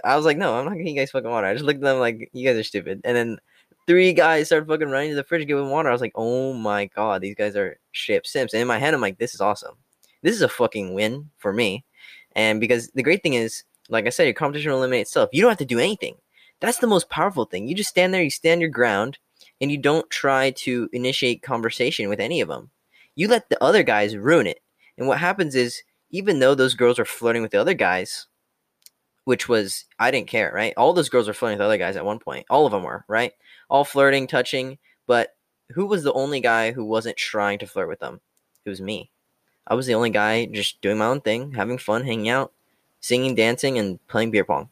I 0.04 0.16
was 0.16 0.24
like, 0.24 0.36
no, 0.36 0.54
I'm 0.54 0.64
not 0.64 0.74
getting 0.74 0.94
you 0.94 1.00
guys 1.00 1.10
fucking 1.10 1.30
water. 1.30 1.46
I 1.46 1.54
just 1.54 1.64
looked 1.64 1.78
at 1.78 1.82
them 1.82 1.98
like, 1.98 2.30
you 2.32 2.46
guys 2.46 2.58
are 2.58 2.64
stupid. 2.64 3.00
And 3.04 3.16
then 3.16 3.38
three 3.86 4.12
guys 4.12 4.46
started 4.46 4.68
fucking 4.68 4.88
running 4.88 5.10
to 5.10 5.16
the 5.16 5.24
fridge 5.24 5.46
giving 5.46 5.70
water. 5.70 5.88
I 5.88 5.92
was 5.92 6.00
like, 6.00 6.12
oh 6.14 6.52
my 6.52 6.86
god, 6.86 7.20
these 7.20 7.34
guys 7.34 7.56
are 7.56 7.78
ship 7.92 8.26
simps. 8.26 8.52
And 8.52 8.60
in 8.60 8.68
my 8.68 8.78
head, 8.78 8.94
I'm 8.94 9.00
like, 9.00 9.18
this 9.18 9.34
is 9.34 9.40
awesome. 9.40 9.76
This 10.22 10.34
is 10.34 10.42
a 10.42 10.48
fucking 10.48 10.94
win 10.94 11.30
for 11.38 11.52
me. 11.52 11.84
And 12.34 12.60
because 12.60 12.88
the 12.94 13.02
great 13.02 13.22
thing 13.22 13.34
is, 13.34 13.64
like 13.88 14.06
I 14.06 14.10
said, 14.10 14.24
your 14.24 14.34
competition 14.34 14.70
will 14.70 14.78
eliminate 14.78 15.02
itself. 15.02 15.30
You 15.32 15.42
don't 15.42 15.50
have 15.50 15.58
to 15.58 15.64
do 15.64 15.78
anything. 15.78 16.16
That's 16.60 16.78
the 16.78 16.86
most 16.86 17.10
powerful 17.10 17.44
thing. 17.44 17.66
You 17.66 17.74
just 17.74 17.90
stand 17.90 18.14
there, 18.14 18.22
you 18.22 18.30
stand 18.30 18.60
your 18.60 18.70
ground, 18.70 19.18
and 19.60 19.70
you 19.70 19.78
don't 19.78 20.08
try 20.10 20.50
to 20.50 20.88
initiate 20.92 21.42
conversation 21.42 22.08
with 22.08 22.20
any 22.20 22.40
of 22.40 22.48
them 22.48 22.70
you 23.14 23.28
let 23.28 23.48
the 23.48 23.62
other 23.62 23.82
guys 23.82 24.16
ruin 24.16 24.46
it. 24.46 24.60
And 24.98 25.06
what 25.06 25.18
happens 25.18 25.54
is, 25.54 25.82
even 26.10 26.38
though 26.38 26.54
those 26.54 26.74
girls 26.74 26.98
are 26.98 27.04
flirting 27.04 27.42
with 27.42 27.50
the 27.50 27.60
other 27.60 27.74
guys, 27.74 28.26
which 29.24 29.48
was 29.48 29.84
I 29.98 30.10
didn't 30.10 30.28
care, 30.28 30.52
right? 30.54 30.74
All 30.76 30.92
those 30.92 31.08
girls 31.08 31.28
were 31.28 31.34
flirting 31.34 31.58
with 31.58 31.64
other 31.64 31.78
guys 31.78 31.96
at 31.96 32.04
one 32.04 32.18
point. 32.18 32.46
All 32.50 32.66
of 32.66 32.72
them 32.72 32.82
were, 32.82 33.04
right? 33.08 33.32
All 33.68 33.84
flirting, 33.84 34.26
touching, 34.26 34.78
but 35.06 35.34
who 35.72 35.86
was 35.86 36.02
the 36.02 36.12
only 36.12 36.40
guy 36.40 36.72
who 36.72 36.84
wasn't 36.84 37.16
trying 37.16 37.58
to 37.60 37.66
flirt 37.66 37.88
with 37.88 38.00
them? 38.00 38.20
It 38.64 38.70
was 38.70 38.80
me. 38.80 39.10
I 39.66 39.74
was 39.74 39.86
the 39.86 39.94
only 39.94 40.10
guy 40.10 40.46
just 40.46 40.80
doing 40.80 40.98
my 40.98 41.06
own 41.06 41.20
thing, 41.20 41.52
having 41.52 41.78
fun, 41.78 42.04
hanging 42.04 42.28
out, 42.28 42.52
singing, 43.00 43.34
dancing, 43.34 43.78
and 43.78 44.04
playing 44.08 44.30
beer 44.30 44.44
pong. 44.44 44.68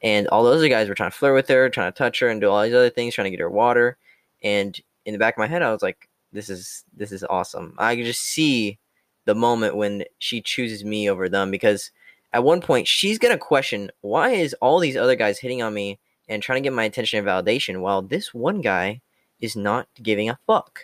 And 0.00 0.28
all 0.28 0.44
those 0.44 0.58
other 0.58 0.68
guys 0.68 0.88
were 0.88 0.94
trying 0.94 1.10
to 1.10 1.16
flirt 1.16 1.34
with 1.34 1.48
her, 1.48 1.68
trying 1.68 1.92
to 1.92 1.98
touch 1.98 2.20
her, 2.20 2.28
and 2.28 2.40
do 2.40 2.48
all 2.48 2.62
these 2.62 2.74
other 2.74 2.90
things, 2.90 3.14
trying 3.14 3.26
to 3.26 3.30
get 3.30 3.40
her 3.40 3.50
water. 3.50 3.96
And 4.42 4.80
in 5.04 5.12
the 5.12 5.18
back 5.18 5.34
of 5.34 5.38
my 5.38 5.48
head, 5.48 5.62
I 5.62 5.72
was 5.72 5.82
like, 5.82 6.08
this 6.32 6.48
is 6.48 6.84
this 6.96 7.10
is 7.10 7.24
awesome. 7.24 7.74
I 7.78 7.96
can 7.96 8.04
just 8.04 8.22
see 8.22 8.78
the 9.24 9.34
moment 9.34 9.76
when 9.76 10.04
she 10.18 10.40
chooses 10.40 10.84
me 10.84 11.10
over 11.10 11.28
them 11.28 11.50
because 11.50 11.90
at 12.32 12.44
one 12.44 12.60
point 12.60 12.86
she's 12.86 13.18
gonna 13.18 13.38
question 13.38 13.90
why 14.00 14.30
is 14.30 14.54
all 14.54 14.78
these 14.78 14.96
other 14.96 15.16
guys 15.16 15.38
hitting 15.38 15.62
on 15.62 15.74
me 15.74 15.98
and 16.28 16.42
trying 16.42 16.62
to 16.62 16.66
get 16.66 16.74
my 16.74 16.84
attention 16.84 17.18
and 17.18 17.26
validation 17.26 17.80
while 17.80 18.02
this 18.02 18.34
one 18.34 18.60
guy 18.60 19.00
is 19.40 19.56
not 19.56 19.88
giving 20.02 20.28
a 20.28 20.38
fuck. 20.46 20.80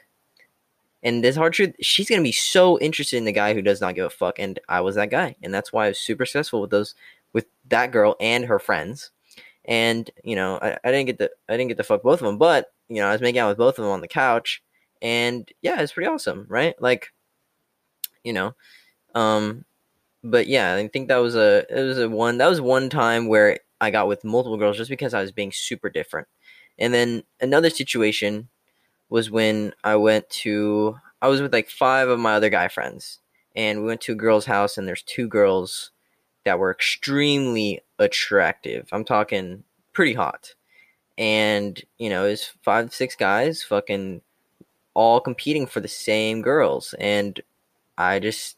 And 1.02 1.22
this 1.22 1.36
hard 1.36 1.52
truth, 1.52 1.74
she's 1.80 2.08
gonna 2.08 2.22
be 2.22 2.32
so 2.32 2.78
interested 2.78 3.18
in 3.18 3.26
the 3.26 3.32
guy 3.32 3.52
who 3.52 3.60
does 3.60 3.80
not 3.80 3.94
give 3.94 4.06
a 4.06 4.10
fuck, 4.10 4.38
and 4.38 4.58
I 4.68 4.80
was 4.80 4.94
that 4.94 5.10
guy, 5.10 5.36
and 5.42 5.52
that's 5.52 5.72
why 5.72 5.86
I 5.86 5.88
was 5.88 5.98
super 5.98 6.24
successful 6.24 6.62
with 6.62 6.70
those, 6.70 6.94
with 7.34 7.46
that 7.68 7.90
girl 7.90 8.16
and 8.20 8.44
her 8.46 8.58
friends. 8.58 9.10
And 9.66 10.10
you 10.24 10.34
know, 10.34 10.58
I, 10.62 10.78
I 10.82 10.90
didn't 10.90 11.06
get 11.06 11.18
the 11.18 11.30
I 11.48 11.56
didn't 11.56 11.68
get 11.68 11.76
to 11.76 11.84
fuck 11.84 12.02
both 12.02 12.20
of 12.20 12.26
them, 12.26 12.38
but 12.38 12.72
you 12.88 12.96
know, 12.96 13.08
I 13.08 13.12
was 13.12 13.20
making 13.20 13.40
out 13.40 13.48
with 13.48 13.58
both 13.58 13.78
of 13.78 13.84
them 13.84 13.92
on 13.92 14.00
the 14.00 14.08
couch, 14.08 14.62
and 15.02 15.50
yeah, 15.60 15.80
it's 15.80 15.92
pretty 15.92 16.08
awesome, 16.08 16.46
right? 16.48 16.74
Like, 16.80 17.12
you 18.22 18.32
know, 18.32 18.54
um, 19.14 19.66
but 20.24 20.48
yeah, 20.48 20.74
I 20.74 20.88
think 20.88 21.08
that 21.08 21.18
was 21.18 21.36
a 21.36 21.66
it 21.70 21.82
was 21.82 21.98
a 21.98 22.08
one 22.08 22.38
that 22.38 22.48
was 22.48 22.60
one 22.60 22.88
time 22.90 23.28
where 23.28 23.60
I 23.80 23.90
got 23.90 24.08
with 24.08 24.24
multiple 24.24 24.56
girls 24.56 24.78
just 24.78 24.90
because 24.90 25.14
I 25.14 25.20
was 25.20 25.32
being 25.32 25.52
super 25.52 25.90
different, 25.90 26.26
and 26.78 26.92
then 26.94 27.22
another 27.40 27.70
situation 27.70 28.48
was 29.10 29.30
when 29.30 29.74
I 29.84 29.96
went 29.96 30.28
to 30.30 30.98
I 31.22 31.28
was 31.28 31.40
with 31.40 31.52
like 31.52 31.70
five 31.70 32.08
of 32.08 32.18
my 32.18 32.34
other 32.34 32.50
guy 32.50 32.68
friends, 32.68 33.20
and 33.54 33.80
we 33.80 33.86
went 33.86 34.00
to 34.02 34.12
a 34.12 34.16
girl's 34.16 34.46
house, 34.46 34.78
and 34.78 34.88
there's 34.88 35.02
two 35.02 35.28
girls 35.28 35.90
that 36.44 36.58
were 36.58 36.70
extremely 36.70 37.80
attractive. 37.98 38.88
I'm 38.92 39.04
talking 39.04 39.64
pretty 39.92 40.14
hot. 40.14 40.54
And, 41.16 41.80
you 41.96 42.10
know, 42.10 42.26
it's 42.26 42.52
five, 42.62 42.92
six 42.92 43.14
guys 43.14 43.62
fucking 43.62 44.20
all 44.94 45.20
competing 45.20 45.66
for 45.66 45.80
the 45.80 45.88
same 45.88 46.42
girls, 46.42 46.94
and 46.98 47.40
I 47.96 48.18
just 48.18 48.56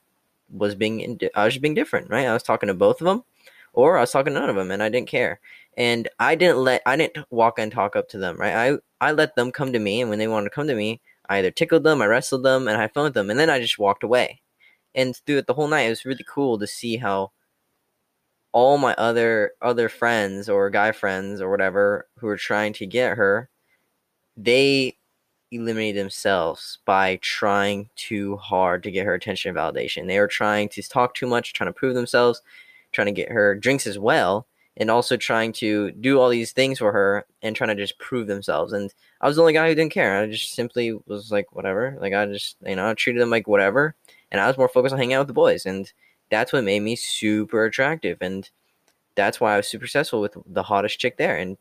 was 0.51 0.75
being 0.75 1.19
I 1.35 1.45
was 1.45 1.55
just 1.55 1.63
being 1.63 1.75
different, 1.75 2.11
right? 2.11 2.27
I 2.27 2.33
was 2.33 2.43
talking 2.43 2.69
to 2.69 2.75
both 2.75 3.01
of 3.01 3.07
them, 3.07 3.25
or 3.73 3.97
I 3.99 4.01
was 4.03 4.13
talking 4.13 4.35
to 4.35 4.41
none 4.41 4.51
of 4.51 4.57
them, 4.57 4.71
and 4.71 4.83
I 4.83 4.89
didn't 4.89 5.09
care. 5.09 5.41
and 5.77 6.09
I 6.19 6.35
didn't 6.37 6.59
let 6.59 6.83
I 6.87 6.97
didn't 6.97 7.27
walk 7.31 7.59
and 7.59 7.71
talk 7.73 7.97
up 7.97 8.09
to 8.11 8.19
them, 8.19 8.37
right? 8.39 8.55
I 9.01 9.07
I 9.09 9.13
let 9.13 9.37
them 9.37 9.53
come 9.53 9.73
to 9.73 9.79
me, 9.79 10.01
and 10.01 10.11
when 10.11 10.19
they 10.19 10.29
wanted 10.29 10.51
to 10.51 10.55
come 10.55 10.67
to 10.69 10.75
me, 10.75 11.01
I 11.29 11.39
either 11.39 11.51
tickled 11.51 11.85
them, 11.85 12.03
I 12.03 12.07
wrestled 12.07 12.45
them, 12.45 12.69
and 12.69 12.77
I 12.77 12.83
had 12.83 12.95
fun 12.95 13.05
with 13.05 13.15
them, 13.15 13.31
and 13.31 13.39
then 13.39 13.51
I 13.51 13.61
just 13.61 13.79
walked 13.79 14.03
away. 14.05 14.43
And 14.95 15.17
through 15.17 15.39
it 15.39 15.47
the 15.49 15.55
whole 15.55 15.69
night, 15.69 15.83
it 15.85 15.91
was 15.91 16.05
really 16.07 16.25
cool 16.29 16.59
to 16.59 16.67
see 16.67 16.97
how 16.99 17.33
all 18.53 18.79
my 18.79 18.95
other 18.97 19.53
other 19.63 19.89
friends 19.89 20.49
or 20.49 20.71
guy 20.71 20.93
friends 20.93 21.41
or 21.41 21.51
whatever 21.51 22.09
who 22.19 22.27
were 22.27 22.37
trying 22.37 22.73
to 22.75 22.87
get 22.87 23.17
her, 23.17 23.51
they 24.37 24.97
eliminated 25.51 26.01
themselves 26.01 26.79
by 26.85 27.19
trying 27.23 27.89
too 27.97 28.37
hard 28.37 28.83
to 28.83 28.91
get 28.91 29.07
her 29.07 29.15
attention 29.15 29.49
and 29.49 29.59
validation. 29.59 30.07
They 30.07 30.19
were 30.19 30.27
trying 30.27 30.69
to 30.71 30.83
talk 30.83 31.15
too 31.15 31.27
much, 31.27 31.53
trying 31.53 31.69
to 31.69 31.73
prove 31.73 31.95
themselves, 31.95 32.43
trying 32.93 33.07
to 33.07 33.13
get 33.13 33.31
her 33.31 33.55
drinks 33.55 33.87
as 33.87 33.99
well, 33.99 34.47
and 34.77 34.91
also 34.91 35.17
trying 35.17 35.53
to 35.55 35.91
do 35.93 36.21
all 36.21 36.29
these 36.29 36.53
things 36.53 36.79
for 36.79 36.93
her 36.93 37.25
and 37.43 37.57
trying 37.57 37.69
to 37.69 37.83
just 37.83 37.99
prove 37.99 38.27
themselves. 38.27 38.73
And 38.73 38.93
I 39.21 39.27
was 39.27 39.37
the 39.37 39.43
only 39.43 39.53
guy 39.53 39.69
who 39.69 39.75
didn't 39.75 39.93
care. 39.93 40.21
I 40.21 40.27
just 40.27 40.55
simply 40.55 40.99
was 41.07 41.31
like, 41.31 41.55
whatever. 41.55 41.97
Like 42.01 42.13
I 42.13 42.27
just, 42.27 42.57
you 42.67 42.77
know, 42.77 42.91
I 42.91 42.95
treated 42.95 43.23
them 43.23 43.31
like 43.31 43.49
whatever. 43.49 43.95
And 44.31 44.41
I 44.41 44.47
was 44.49 44.59
more 44.59 44.69
focused 44.69 44.93
on 44.93 44.99
hanging 44.99 45.15
out 45.15 45.21
with 45.21 45.29
the 45.29 45.35
boys. 45.35 45.65
And 45.65 45.91
that's 46.31 46.53
what 46.53 46.65
made 46.65 46.81
me 46.81 46.97
super 46.97 47.65
attractive. 47.65 48.19
And 48.21 48.51
that's 49.15 49.41
why 49.41 49.55
I 49.55 49.57
was 49.57 49.69
super 49.69 49.87
successful 49.87 50.21
with 50.21 50.37
the 50.47 50.65
hottest 50.65 50.99
chick 50.99 51.17
there. 51.17 51.39
And 51.39 51.57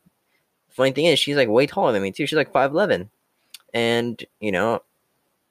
funny 0.68 0.92
thing 0.92 1.06
is, 1.06 1.18
she's 1.18 1.36
like 1.36 1.48
way 1.48 1.66
taller 1.66 1.92
than 1.92 2.02
me 2.02 2.12
too. 2.12 2.26
She's 2.26 2.36
like 2.36 2.52
5'11. 2.52 3.08
And, 3.74 4.24
you 4.40 4.52
know, 4.52 4.82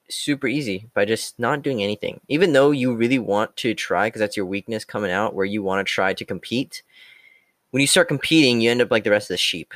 super 0.10 0.48
easy 0.48 0.88
by 0.93 1.05
just 1.05 1.38
not 1.39 1.62
doing 1.62 1.84
anything. 1.84 2.22
Even 2.27 2.53
though 2.53 2.72
you 2.72 2.95
really 2.95 3.19
want 3.19 3.55
to 3.57 3.74
try, 3.74 4.07
because 4.07 4.19
that's 4.19 4.38
your 4.38 4.45
weakness 4.45 4.86
coming 4.86 5.12
out, 5.12 5.36
where 5.36 5.45
you 5.45 5.62
want 5.62 5.86
to 5.86 5.91
try 5.91 6.13
to 6.13 6.25
compete 6.25 6.84
when 7.75 7.81
you 7.81 7.88
start 7.88 8.07
competing, 8.07 8.62
you 8.62 8.72
end 8.72 8.81
up 8.81 8.89
like 8.89 9.03
the 9.03 9.12
rest 9.12 9.29
of 9.29 9.34
the 9.34 9.38
sheep 9.38 9.74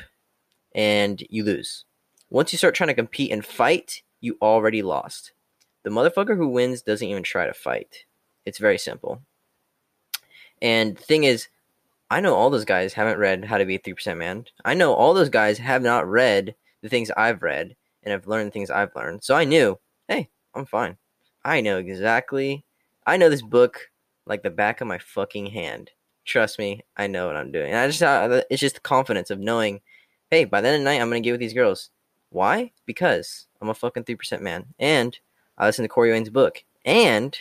and 0.74 1.22
you 1.30 1.44
lose. 1.44 1.84
Once 2.30 2.54
you 2.54 2.58
start 2.58 2.74
trying 2.74 2.88
to 2.88 2.94
compete 2.94 3.30
and 3.30 3.46
fight, 3.46 4.04
you 4.22 4.38
already 4.42 4.82
lost. 4.82 5.34
The 5.84 5.90
motherfucker 5.90 6.38
who 6.38 6.48
wins 6.48 6.82
doesn't 6.82 7.06
even 7.06 7.24
try 7.24 7.46
to 7.46 7.54
fight. 7.54 8.06
It's 8.46 8.58
very 8.58 8.78
simple. 8.78 9.22
And 10.62 10.96
the 10.96 11.02
thing 11.02 11.26
is, 11.26 11.50
I 12.10 12.22
know 12.22 12.36
all 12.36 12.50
those 12.50 12.64
guys 12.64 12.94
haven't 12.94 13.20
read 13.20 13.44
How 13.44 13.58
to 13.58 13.66
Be 13.66 13.76
a 13.76 13.80
3% 13.80 14.16
Man. 14.16 14.46
I 14.64 14.76
know 14.76 14.94
all 14.94 15.14
those 15.14 15.28
guys 15.28 15.58
have 15.58 15.82
not 15.82 16.08
read 16.08 16.56
the 16.82 16.88
things 16.88 17.12
I've 17.18 17.42
read 17.44 17.76
and 18.04 18.12
have 18.12 18.28
learned 18.28 18.54
things 18.54 18.70
I've 18.70 18.96
learned. 18.96 19.24
So 19.24 19.36
I 19.36 19.46
knew, 19.46 19.80
hey, 20.08 20.30
I'm 20.54 20.66
fine. 20.66 20.98
I 21.44 21.62
know 21.62 21.78
exactly. 21.78 22.66
I 23.06 23.18
know 23.18 23.30
this 23.30 23.42
book 23.42 23.90
like 24.26 24.44
the 24.44 24.50
back 24.50 24.82
of 24.82 24.88
my 24.88 25.00
fucking 25.00 25.48
hand 25.48 25.92
trust 26.30 26.60
me, 26.60 26.84
I 26.96 27.08
know 27.08 27.28
what 27.28 27.36
I'm 27.36 27.52
doing. 27.52 27.72
And 27.72 27.78
I 27.78 27.88
just 27.88 28.02
uh, 28.04 28.44
it's 28.50 28.62
just 28.62 28.76
the 28.76 28.82
confidence 28.82 29.30
of 29.30 29.40
knowing, 29.40 29.82
hey, 30.30 30.46
by 30.46 30.62
the 30.62 30.70
end 30.70 30.76
of 30.76 30.82
the 30.82 30.86
night, 30.86 31.02
I'm 31.02 31.10
gonna 31.10 31.20
get 31.20 31.32
with 31.32 31.40
these 31.40 31.54
girls. 31.54 31.90
Why? 32.30 32.72
Because 32.86 33.48
I'm 33.62 33.70
a 33.70 33.74
fucking 33.74 34.04
three 34.04 34.16
percent 34.16 34.44
man, 34.44 34.66
and 34.78 35.18
I 35.58 35.66
listen 35.66 35.84
to 35.84 35.90
Corey 35.90 36.12
Wayne's 36.12 36.30
book, 36.30 36.64
and 36.86 37.38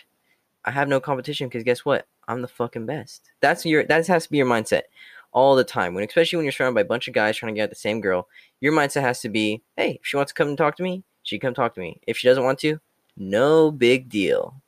I 0.65 0.71
have 0.71 0.88
no 0.88 1.00
competition 1.00 1.49
because 1.49 1.62
guess 1.62 1.85
what? 1.85 2.07
I'm 2.27 2.43
the 2.43 2.49
fucking 2.49 2.87
best. 2.87 3.31
That's 3.41 3.65
your 3.65 3.85
that 3.85 4.07
has 4.07 4.25
to 4.25 4.31
be 4.31 4.38
your 4.38 4.47
mindset 4.47 4.83
all 5.32 5.56
the 5.56 5.64
time. 5.64 5.94
When 5.94 6.04
especially 6.04 6.37
when 6.37 6.44
you're 6.44 6.52
surrounded 6.52 6.75
by 6.75 6.82
a 6.82 6.85
bunch 6.85 7.08
of 7.08 7.14
guys 7.14 7.37
trying 7.37 7.54
to 7.54 7.58
get 7.58 7.64
at 7.64 7.70
the 7.70 7.76
same 7.76 8.00
girl, 8.00 8.28
your 8.61 8.73
mindset 8.73 9.02
has 9.02 9.20
to 9.20 9.28
be, 9.28 9.62
hey, 9.76 9.99
if 10.00 10.06
she 10.06 10.16
wants 10.16 10.32
to 10.32 10.35
come 10.35 10.49
and 10.49 10.58
talk 10.58 10.76
to 10.76 10.82
me, 10.82 11.04
she 11.23 11.38
come 11.38 11.54
talk 11.54 11.75
to 11.75 11.80
me. 11.80 12.00
If 12.06 12.16
she 12.16 12.28
doesn't 12.28 12.44
want 12.44 12.58
to, 12.61 12.80
no 13.16 13.70
big 13.70 14.08
deal 14.08 14.61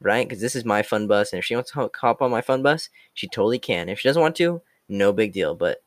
right? 0.00 0.26
Because 0.26 0.40
this 0.40 0.56
is 0.56 0.64
my 0.64 0.82
fun 0.82 1.06
bus, 1.06 1.32
and 1.32 1.38
if 1.38 1.44
she 1.44 1.54
wants 1.54 1.70
to 1.72 1.90
hop 1.94 2.22
on 2.22 2.30
my 2.30 2.40
fun 2.40 2.62
bus, 2.62 2.88
she 3.14 3.28
totally 3.28 3.58
can. 3.58 3.88
If 3.88 4.00
she 4.00 4.08
doesn't 4.08 4.22
want 4.22 4.36
to, 4.36 4.62
no 4.88 5.12
big 5.12 5.32
deal. 5.32 5.54
But 5.54 5.82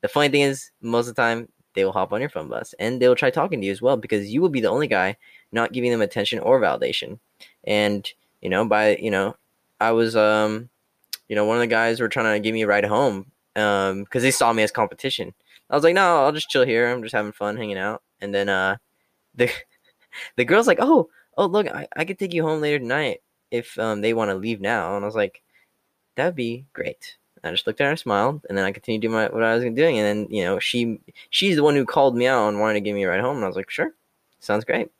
the 0.00 0.08
funny 0.08 0.28
thing 0.28 0.42
is, 0.42 0.70
most 0.80 1.08
of 1.08 1.14
the 1.14 1.22
time, 1.22 1.48
they 1.74 1.84
will 1.84 1.92
hop 1.92 2.12
on 2.12 2.20
your 2.20 2.30
fun 2.30 2.48
bus, 2.48 2.74
and 2.78 3.00
they 3.00 3.08
will 3.08 3.16
try 3.16 3.30
talking 3.30 3.60
to 3.60 3.66
you 3.66 3.72
as 3.72 3.82
well, 3.82 3.96
because 3.96 4.32
you 4.32 4.40
will 4.40 4.48
be 4.48 4.60
the 4.60 4.70
only 4.70 4.86
guy 4.86 5.16
not 5.52 5.72
giving 5.72 5.90
them 5.90 6.00
attention 6.00 6.38
or 6.40 6.60
validation. 6.60 7.18
And 7.64 8.10
you 8.40 8.48
know, 8.48 8.64
by 8.64 8.96
you 8.96 9.10
know, 9.10 9.36
I 9.80 9.92
was 9.92 10.16
um, 10.16 10.70
you 11.28 11.36
know, 11.36 11.44
one 11.44 11.56
of 11.56 11.60
the 11.60 11.66
guys 11.66 12.00
were 12.00 12.08
trying 12.08 12.34
to 12.34 12.40
give 12.40 12.54
me 12.54 12.62
a 12.62 12.66
ride 12.66 12.84
home 12.84 13.30
um, 13.56 14.04
because 14.04 14.22
they 14.22 14.30
saw 14.30 14.52
me 14.52 14.62
as 14.62 14.70
competition. 14.70 15.32
I 15.68 15.74
was 15.74 15.84
like, 15.84 15.94
no, 15.94 16.24
I'll 16.24 16.32
just 16.32 16.48
chill 16.48 16.64
here. 16.64 16.90
I'm 16.90 17.02
just 17.02 17.14
having 17.14 17.32
fun 17.32 17.56
hanging 17.56 17.78
out. 17.78 18.02
And 18.20 18.34
then 18.34 18.48
uh, 18.48 18.76
the 19.34 19.50
the 20.36 20.44
girl's 20.44 20.66
like, 20.66 20.78
oh, 20.80 21.08
oh, 21.36 21.46
look, 21.46 21.68
I, 21.68 21.86
I 21.96 22.04
could 22.04 22.18
take 22.18 22.34
you 22.34 22.42
home 22.42 22.60
later 22.60 22.78
tonight 22.78 23.22
if 23.50 23.78
um, 23.78 24.00
they 24.00 24.14
want 24.14 24.30
to 24.30 24.34
leave 24.34 24.60
now. 24.60 24.96
And 24.96 25.04
I 25.04 25.06
was 25.06 25.14
like, 25.14 25.42
that'd 26.16 26.34
be 26.34 26.66
great. 26.72 27.16
I 27.42 27.50
just 27.50 27.66
looked 27.66 27.80
at 27.80 27.88
her, 27.88 27.96
smiled, 27.96 28.44
and 28.48 28.58
then 28.58 28.66
I 28.66 28.72
continued 28.72 29.00
doing 29.00 29.14
my, 29.14 29.28
what 29.28 29.42
I 29.42 29.54
was 29.54 29.64
doing. 29.64 29.98
And 29.98 30.06
then, 30.06 30.34
you 30.34 30.44
know, 30.44 30.58
she 30.58 31.00
she's 31.30 31.56
the 31.56 31.62
one 31.62 31.74
who 31.74 31.86
called 31.86 32.14
me 32.14 32.26
out 32.26 32.48
and 32.48 32.60
wanted 32.60 32.74
to 32.74 32.80
give 32.80 32.94
me 32.94 33.04
a 33.04 33.08
ride 33.08 33.20
home. 33.20 33.36
And 33.36 33.44
I 33.44 33.48
was 33.48 33.56
like, 33.56 33.70
sure, 33.70 33.94
sounds 34.40 34.64
great. 34.64 34.90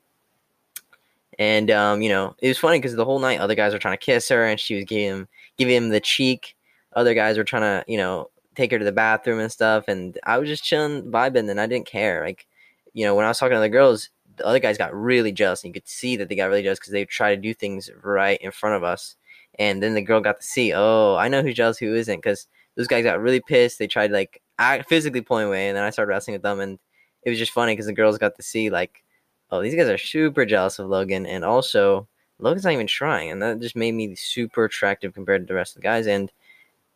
And 1.39 1.71
um, 1.71 2.01
you 2.01 2.09
know, 2.09 2.35
it 2.39 2.49
was 2.49 2.59
funny 2.59 2.79
because 2.79 2.95
the 2.95 3.05
whole 3.05 3.19
night 3.19 3.41
other 3.41 3.55
guys 3.55 3.73
were 3.73 3.79
trying 3.79 3.97
to 3.99 4.05
kiss 4.05 4.29
her, 4.31 4.47
and 4.47 4.59
she 4.59 4.77
was 4.77 4.85
giving 4.85 5.05
him 5.05 5.29
giving 5.59 5.77
him 5.77 5.89
the 5.91 6.01
cheek. 6.01 6.57
Other 6.95 7.15
guys 7.15 7.37
were 7.37 7.45
trying 7.45 7.63
to, 7.63 7.85
you 7.87 7.99
know, 7.99 8.31
take 8.55 8.71
her 8.73 8.79
to 8.79 8.85
the 8.85 8.93
bathroom 8.93 9.39
and 9.39 9.53
stuff. 9.53 9.85
And 9.89 10.19
I 10.25 10.39
was 10.39 10.49
just 10.49 10.65
chilling, 10.65 11.05
vibing, 11.05 11.51
and 11.51 11.61
I 11.61 11.67
didn't 11.67 11.87
care. 11.87 12.25
Like, 12.25 12.47
you 12.93 13.05
know, 13.05 13.15
when 13.15 13.25
I 13.25 13.29
was 13.29 13.39
talking 13.39 13.57
to 13.57 13.61
the 13.61 13.69
girls, 13.69 14.11
the 14.37 14.47
other 14.47 14.59
guys 14.59 14.79
got 14.79 14.95
really 14.95 15.33
jealous, 15.33 15.63
and 15.63 15.69
you 15.69 15.81
could 15.81 15.89
see 15.89 16.17
that 16.17 16.29
they 16.29 16.35
got 16.37 16.47
really 16.47 16.63
jealous 16.63 16.79
because 16.79 16.93
they 16.93 17.05
try 17.05 17.35
to 17.35 17.41
do 17.41 17.53
things 17.53 17.91
right 18.03 18.41
in 18.41 18.51
front 18.51 18.77
of 18.77 18.85
us. 18.85 19.17
And 19.59 19.83
then 19.83 19.95
the 19.95 20.03
girl 20.03 20.21
got 20.21 20.41
to 20.41 20.47
see, 20.47 20.73
oh, 20.75 21.17
I 21.17 21.29
know 21.29 21.43
who's 21.43 21.57
jealous, 21.57 21.79
who 21.79 21.95
isn't, 21.95 22.17
because 22.17 22.47
those 22.77 22.87
guys 22.87 23.05
got 23.05 23.21
really 23.21 23.41
pissed. 23.41 23.79
They 23.79 23.87
tried 23.87 24.13
like 24.13 24.41
act, 24.59 24.89
physically 24.89 25.21
pulling 25.21 25.49
away, 25.49 25.69
and 25.69 25.77
then 25.77 25.85
I 25.85 25.91
started 25.91 26.11
wrestling 26.11 26.35
with 26.35 26.43
them, 26.43 26.61
and 26.61 26.79
it 27.23 27.31
was 27.31 27.39
just 27.39 27.53
funny 27.53 27.73
because 27.73 27.87
the 27.87 27.93
girls 27.93 28.19
got 28.19 28.37
to 28.37 28.43
see 28.43 28.71
like, 28.71 29.05
oh, 29.51 29.61
these 29.61 29.75
guys 29.75 29.89
are 29.89 29.99
super 29.99 30.47
jealous 30.47 30.79
of 30.79 30.89
Logan, 30.89 31.27
and 31.27 31.45
also 31.45 32.09
Logan's 32.39 32.65
not 32.65 32.73
even 32.73 32.87
trying, 32.87 33.31
and 33.31 33.43
that 33.43 33.61
just 33.61 33.77
made 33.77 33.93
me 33.93 34.15
super 34.15 34.65
attractive 34.65 35.13
compared 35.13 35.43
to 35.43 35.47
the 35.47 35.55
rest 35.55 35.77
of 35.77 35.83
the 35.83 35.87
guys. 35.87 36.07
And 36.07 36.33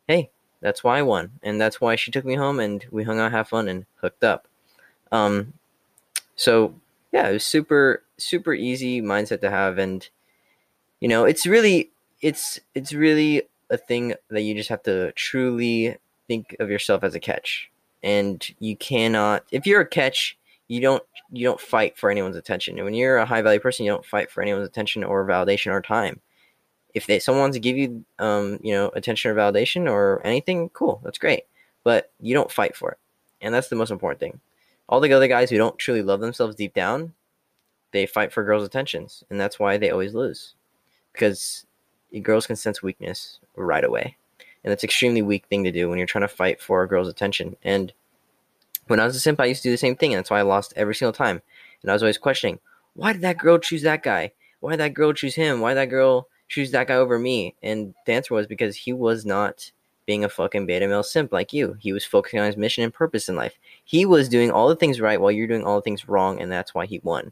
hey, 0.07 0.31
that's 0.61 0.83
why 0.83 0.99
I 0.99 1.01
won, 1.03 1.31
and 1.43 1.59
that's 1.59 1.79
why 1.79 1.95
she 1.95 2.11
took 2.11 2.25
me 2.25 2.35
home, 2.35 2.59
and 2.59 2.85
we 2.91 3.03
hung 3.03 3.19
out, 3.19 3.31
have 3.31 3.47
fun, 3.49 3.67
and 3.67 3.85
hooked 4.01 4.23
up. 4.23 4.47
Um, 5.11 5.53
so 6.35 6.75
yeah, 7.11 7.29
it 7.29 7.33
was 7.33 7.45
super 7.45 8.03
super 8.17 8.53
easy 8.53 9.01
mindset 9.01 9.41
to 9.41 9.49
have, 9.49 9.77
and 9.77 10.07
you 10.99 11.07
know, 11.07 11.25
it's 11.25 11.45
really 11.45 11.91
it's 12.21 12.59
it's 12.73 12.93
really 12.93 13.43
a 13.69 13.77
thing 13.77 14.13
that 14.29 14.41
you 14.41 14.53
just 14.53 14.69
have 14.69 14.83
to 14.83 15.11
truly 15.13 15.97
think 16.27 16.55
of 16.59 16.69
yourself 16.69 17.03
as 17.03 17.15
a 17.15 17.19
catch, 17.19 17.69
and 18.03 18.47
you 18.59 18.75
cannot 18.75 19.43
if 19.51 19.65
you're 19.65 19.81
a 19.81 19.87
catch, 19.87 20.37
you 20.67 20.81
don't 20.81 21.03
you 21.31 21.45
don't 21.45 21.59
fight 21.59 21.97
for 21.97 22.09
anyone's 22.09 22.35
attention. 22.35 22.77
And 22.77 22.85
when 22.85 22.93
you're 22.93 23.17
a 23.17 23.25
high 23.25 23.41
value 23.41 23.59
person, 23.59 23.85
you 23.85 23.91
don't 23.91 24.05
fight 24.05 24.31
for 24.31 24.41
anyone's 24.41 24.67
attention 24.67 25.03
or 25.03 25.25
validation 25.25 25.71
or 25.71 25.81
time. 25.81 26.19
If 26.95 27.05
they 27.05 27.19
someone 27.19 27.41
wants 27.41 27.55
to 27.55 27.59
give 27.59 27.77
you 27.77 28.03
um, 28.17 28.59
you 28.63 28.73
know, 28.73 28.89
attention 28.95 29.29
or 29.29 29.35
validation 29.35 29.87
or 29.87 30.21
anything, 30.25 30.69
cool, 30.69 30.99
that's 31.03 31.19
great. 31.19 31.43
But 31.83 32.11
you 32.19 32.33
don't 32.33 32.51
fight 32.51 32.75
for 32.75 32.89
it. 32.89 32.97
And 33.41 33.53
that's 33.53 33.67
the 33.67 33.75
most 33.75 33.91
important 33.91 34.19
thing 34.19 34.39
all 34.87 34.99
the 34.99 35.13
other 35.13 35.27
guys 35.27 35.49
who 35.49 35.57
don't 35.57 35.77
truly 35.77 36.01
love 36.01 36.19
themselves 36.19 36.55
deep 36.55 36.73
down, 36.73 37.13
they 37.91 38.05
fight 38.05 38.31
for 38.31 38.43
girls' 38.43 38.65
attentions, 38.65 39.23
and 39.29 39.39
that's 39.39 39.59
why 39.59 39.77
they 39.77 39.89
always 39.89 40.13
lose. 40.13 40.53
Because 41.11 41.65
girls 42.21 42.47
can 42.47 42.55
sense 42.55 42.83
weakness 42.83 43.39
right 43.55 43.83
away, 43.83 44.17
and 44.63 44.71
that's 44.71 44.83
extremely 44.83 45.21
weak 45.21 45.45
thing 45.47 45.63
to 45.63 45.71
do 45.71 45.89
when 45.89 45.97
you're 45.97 46.07
trying 46.07 46.21
to 46.23 46.27
fight 46.27 46.61
for 46.61 46.83
a 46.83 46.87
girl's 46.87 47.07
attention. 47.07 47.55
And 47.63 47.93
when 48.87 48.99
I 48.99 49.05
was 49.05 49.15
a 49.15 49.19
simp, 49.19 49.39
I 49.39 49.45
used 49.45 49.63
to 49.63 49.69
do 49.69 49.73
the 49.73 49.77
same 49.77 49.95
thing, 49.95 50.13
and 50.13 50.19
that's 50.19 50.29
why 50.29 50.39
I 50.39 50.43
lost 50.43 50.73
every 50.75 50.95
single 50.95 51.13
time. 51.13 51.41
And 51.81 51.89
I 51.89 51.93
was 51.93 52.03
always 52.03 52.17
questioning, 52.17 52.59
why 52.93 53.13
did 53.13 53.21
that 53.21 53.37
girl 53.37 53.57
choose 53.57 53.81
that 53.83 54.03
guy? 54.03 54.31
Why 54.59 54.71
did 54.71 54.79
that 54.79 54.93
girl 54.93 55.13
choose 55.13 55.35
him? 55.35 55.59
Why 55.59 55.71
did 55.71 55.77
that 55.77 55.89
girl 55.89 56.27
choose 56.47 56.71
that 56.71 56.87
guy 56.87 56.95
over 56.95 57.17
me? 57.19 57.55
And 57.61 57.93
the 58.05 58.13
answer 58.13 58.33
was 58.33 58.47
because 58.47 58.75
he 58.75 58.93
was 58.93 59.25
not 59.25 59.71
being 60.05 60.23
a 60.23 60.29
fucking 60.29 60.65
beta 60.65 60.87
male 60.87 61.03
simp 61.03 61.31
like 61.31 61.51
you. 61.51 61.75
He 61.79 61.91
was 61.91 62.05
focusing 62.05 62.39
on 62.39 62.45
his 62.45 62.57
mission 62.57 62.83
and 62.83 62.93
purpose 62.93 63.27
in 63.27 63.35
life. 63.35 63.57
He 63.85 64.05
was 64.05 64.29
doing 64.29 64.51
all 64.51 64.69
the 64.69 64.75
things 64.75 65.01
right 65.01 65.19
while 65.19 65.31
you're 65.31 65.47
doing 65.47 65.63
all 65.63 65.75
the 65.75 65.81
things 65.81 66.07
wrong, 66.07 66.41
and 66.41 66.51
that's 66.51 66.73
why 66.73 66.85
he 66.85 66.99
won. 67.03 67.31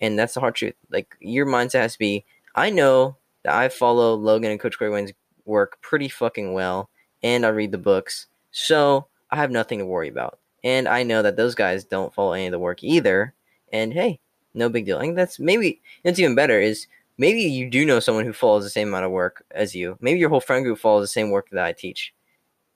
And 0.00 0.18
that's 0.18 0.34
the 0.34 0.40
hard 0.40 0.54
truth. 0.54 0.74
Like 0.90 1.16
your 1.20 1.46
mindset 1.46 1.82
has 1.82 1.92
to 1.94 1.98
be, 1.98 2.24
I 2.54 2.70
know 2.70 3.16
that 3.44 3.54
I 3.54 3.68
follow 3.68 4.14
Logan 4.14 4.50
and 4.50 4.60
Coach 4.60 4.78
Corey 4.78 4.90
Wayne's 4.90 5.12
work 5.44 5.78
pretty 5.82 6.08
fucking 6.08 6.52
well, 6.52 6.90
and 7.22 7.46
I 7.46 7.50
read 7.50 7.72
the 7.72 7.78
books, 7.78 8.26
so 8.50 9.06
I 9.30 9.36
have 9.36 9.50
nothing 9.50 9.78
to 9.78 9.86
worry 9.86 10.08
about. 10.08 10.38
And 10.64 10.88
I 10.88 11.02
know 11.02 11.22
that 11.22 11.36
those 11.36 11.54
guys 11.54 11.84
don't 11.84 12.12
follow 12.12 12.32
any 12.32 12.46
of 12.46 12.52
the 12.52 12.58
work 12.58 12.82
either. 12.82 13.34
And 13.72 13.92
hey, 13.92 14.20
no 14.52 14.68
big 14.68 14.84
deal. 14.84 14.98
I 14.98 15.02
think 15.02 15.16
that's 15.16 15.38
maybe 15.38 15.80
it's 16.04 16.18
even 16.18 16.34
better 16.34 16.60
is 16.60 16.86
maybe 17.20 17.42
you 17.42 17.68
do 17.68 17.84
know 17.84 18.00
someone 18.00 18.24
who 18.24 18.32
follows 18.32 18.64
the 18.64 18.70
same 18.70 18.88
amount 18.88 19.04
of 19.04 19.10
work 19.10 19.44
as 19.50 19.74
you. 19.74 19.98
Maybe 20.00 20.18
your 20.18 20.30
whole 20.30 20.40
friend 20.40 20.64
group 20.64 20.78
follows 20.78 21.02
the 21.02 21.12
same 21.12 21.30
work 21.30 21.50
that 21.50 21.62
I 21.62 21.72
teach. 21.72 22.14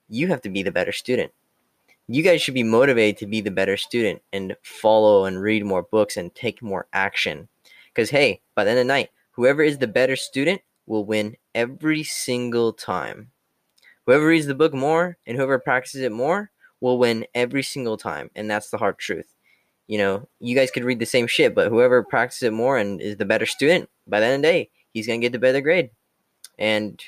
You 0.06 0.28
have 0.28 0.42
to 0.42 0.50
be 0.50 0.62
the 0.62 0.70
better 0.70 0.92
student. 0.92 1.32
You 2.08 2.22
guys 2.22 2.42
should 2.42 2.52
be 2.52 2.62
motivated 2.62 3.16
to 3.18 3.26
be 3.26 3.40
the 3.40 3.50
better 3.50 3.78
student 3.78 4.20
and 4.34 4.54
follow 4.62 5.24
and 5.24 5.40
read 5.40 5.64
more 5.64 5.82
books 5.82 6.18
and 6.18 6.32
take 6.34 6.60
more 6.60 6.86
action. 6.92 7.48
Because, 7.86 8.10
hey, 8.10 8.42
by 8.54 8.64
the 8.64 8.70
end 8.70 8.80
of 8.80 8.84
the 8.84 8.92
night, 8.92 9.08
whoever 9.30 9.62
is 9.62 9.78
the 9.78 9.86
better 9.86 10.14
student 10.14 10.60
will 10.84 11.06
win 11.06 11.38
every 11.54 12.02
single 12.02 12.74
time. 12.74 13.30
Whoever 14.04 14.26
reads 14.26 14.44
the 14.44 14.54
book 14.54 14.74
more 14.74 15.16
and 15.26 15.38
whoever 15.38 15.58
practices 15.58 16.02
it 16.02 16.12
more 16.12 16.50
will 16.82 16.98
win 16.98 17.24
every 17.34 17.62
single 17.62 17.96
time, 17.96 18.30
and 18.34 18.50
that's 18.50 18.68
the 18.68 18.76
hard 18.76 18.98
truth. 18.98 19.33
You 19.86 19.98
know, 19.98 20.28
you 20.40 20.56
guys 20.56 20.70
could 20.70 20.84
read 20.84 20.98
the 20.98 21.06
same 21.06 21.26
shit, 21.26 21.54
but 21.54 21.68
whoever 21.68 22.02
practices 22.02 22.44
it 22.44 22.52
more 22.52 22.78
and 22.78 23.00
is 23.00 23.16
the 23.16 23.24
better 23.24 23.46
student, 23.46 23.90
by 24.06 24.20
the 24.20 24.26
end 24.26 24.36
of 24.36 24.42
the 24.42 24.48
day, 24.48 24.70
he's 24.92 25.06
gonna 25.06 25.18
get 25.18 25.32
the 25.32 25.38
better 25.38 25.60
grade. 25.60 25.90
And 26.58 27.02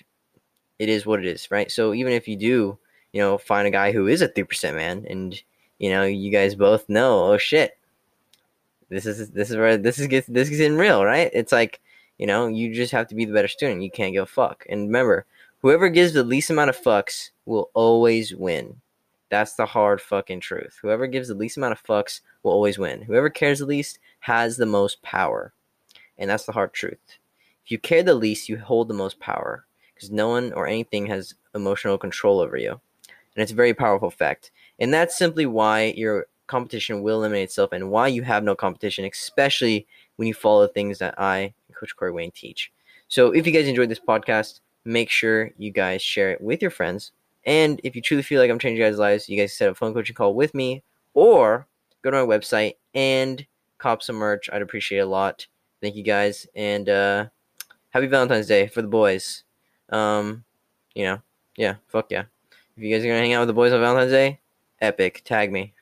it 0.79 0.89
is 0.89 1.07
what 1.07 1.21
it 1.21 1.27
is, 1.27 1.51
right? 1.51 1.71
So 1.71 1.95
even 1.95 2.13
if 2.13 2.29
you 2.29 2.37
do, 2.37 2.79
you 3.13 3.21
know, 3.21 3.39
find 3.39 3.67
a 3.67 3.71
guy 3.71 3.93
who 3.93 4.07
is 4.07 4.21
a 4.21 4.29
three 4.29 4.45
percent 4.45 4.77
man, 4.77 5.07
and 5.09 5.41
you 5.79 5.91
know, 5.91 6.05
you 6.05 6.31
guys 6.31 6.55
both 6.55 6.89
know, 6.89 7.33
oh 7.33 7.39
shit, 7.39 7.79
this 8.89 9.07
is 9.07 9.31
this 9.31 9.51
is 9.51 9.57
where 9.57 9.77
this 9.77 9.99
is 9.99 10.07
gets 10.07 10.27
this 10.27 10.51
is 10.51 10.59
getting 10.59 10.77
real, 10.77 11.05
right? 11.05 11.31
It's 11.33 11.53
like, 11.53 11.81
you 12.19 12.27
know, 12.27 12.47
you 12.47 12.75
just 12.75 12.93
have 12.93 13.09
to 13.09 13.15
be 13.15 13.25
the 13.25 13.33
better 13.33 13.49
student. 13.49 13.83
You 13.83 13.91
can't 13.91 14.13
give 14.13 14.25
a 14.25 14.27
fuck. 14.27 14.65
And 14.69 14.87
remember, 14.87 15.27
whoever 15.63 15.89
gives 15.89 16.13
the 16.13 16.25
least 16.25 16.51
amount 16.51 16.71
of 16.71 16.81
fucks 16.81 17.31
will 17.47 17.71
always 17.75 18.35
win. 18.35 18.81
That's 19.29 19.55
the 19.55 19.67
hard 19.67 20.01
fucking 20.01 20.41
truth. 20.41 20.79
Whoever 20.81 21.07
gives 21.07 21.29
the 21.29 21.35
least 21.35 21.57
amount 21.57 21.73
of 21.73 21.83
fucks 21.83 22.21
will 22.43 22.53
always 22.53 22.79
win. 22.79 23.03
Whoever 23.03 23.29
cares 23.29 23.59
the 23.59 23.67
least 23.67 23.99
has 24.21 24.57
the 24.57 24.67
most 24.67 25.03
power. 25.03 25.53
And 26.19 26.31
that's 26.31 26.47
the 26.47 26.53
hard 26.53 26.73
truth. 26.73 27.19
If 27.65 27.73
you 27.73 27.79
care 27.79 28.03
the 28.03 28.15
least, 28.15 28.49
you 28.49 28.57
hold 28.59 28.89
the 28.89 28.95
most 28.95 29.19
power 29.19 29.67
because 29.95 30.11
no 30.11 30.29
one 30.29 30.53
or 30.53 30.67
anything 30.67 31.07
has 31.07 31.35
emotional 31.55 31.99
control 31.99 32.39
over 32.39 32.57
you. 32.57 32.81
And 33.11 33.43
it's 33.43 33.53
a 33.53 33.57
very 33.57 33.75
powerful 33.75 34.11
fact. 34.11 34.53
And 34.79 34.95
that's 34.95 35.19
simply 35.19 35.47
why 35.47 35.95
your 35.97 36.27
competition 36.47 37.03
will 37.03 37.19
eliminate 37.19 37.45
itself 37.45 37.73
and 37.73 37.91
why 37.91 38.09
you 38.09 38.23
have 38.23 38.45
no 38.45 38.55
competition, 38.55 39.05
especially 39.05 39.87
when 40.17 40.29
you 40.29 40.35
follow 40.35 40.63
the 40.63 40.73
things 40.73 40.99
that 40.99 41.21
I, 41.21 41.55
Coach 41.75 41.97
Corey 41.97 42.13
Wayne, 42.13 42.31
teach. 42.31 42.73
So 43.09 43.33
if 43.33 43.47
you 43.47 43.53
guys 43.53 43.67
enjoyed 43.67 43.89
this 43.89 44.01
podcast, 44.01 44.61
make 44.85 45.11
sure 45.11 45.51
you 45.59 45.71
guys 45.71 46.03
share 46.03 46.31
it 46.31 46.41
with 46.41 46.63
your 46.63 46.71
friends. 46.71 47.13
And 47.47 47.81
if 47.85 47.95
you 47.95 48.03
truly 48.03 48.23
feel 48.23 48.41
like 48.41 48.51
I'm 48.51 48.59
changing 48.59 48.85
guys' 48.85 48.99
lives, 48.99 49.29
you 49.29 49.39
guys 49.39 49.53
set 49.53 49.69
up 49.69 49.73
a 49.73 49.75
phone 49.77 49.95
coaching 49.95 50.17
call 50.17 50.35
with 50.35 50.53
me 50.53 50.83
or 51.15 51.67
go 52.03 52.11
to 52.11 52.25
my 52.25 52.37
website 52.37 52.75
and 52.95 53.47
cop 53.79 54.03
some 54.03 54.17
merch. 54.17 54.51
I'd 54.53 54.63
appreciate 54.63 54.99
a 54.99 55.07
lot. 55.07 55.47
Thank 55.81 55.95
you 55.95 56.03
guys. 56.03 56.47
And 56.57 56.89
uh, 56.89 57.27
happy 57.91 58.09
Valentine's 58.09 58.49
Day 58.49 58.67
for 58.67 58.83
the 58.83 58.89
boys. 58.89 59.45
Um, 59.91 60.45
you 60.95 61.05
know, 61.05 61.23
yeah, 61.57 61.77
fuck 61.87 62.11
yeah. 62.11 62.25
If 62.77 62.83
you 62.83 62.93
guys 62.93 63.05
are 63.05 63.09
gonna 63.09 63.21
hang 63.21 63.33
out 63.33 63.41
with 63.41 63.49
the 63.49 63.55
boys 63.55 63.73
on 63.73 63.81
Valentine's 63.81 64.13
Day, 64.13 64.41
epic. 64.81 65.23
Tag 65.25 65.53
me. 65.53 65.73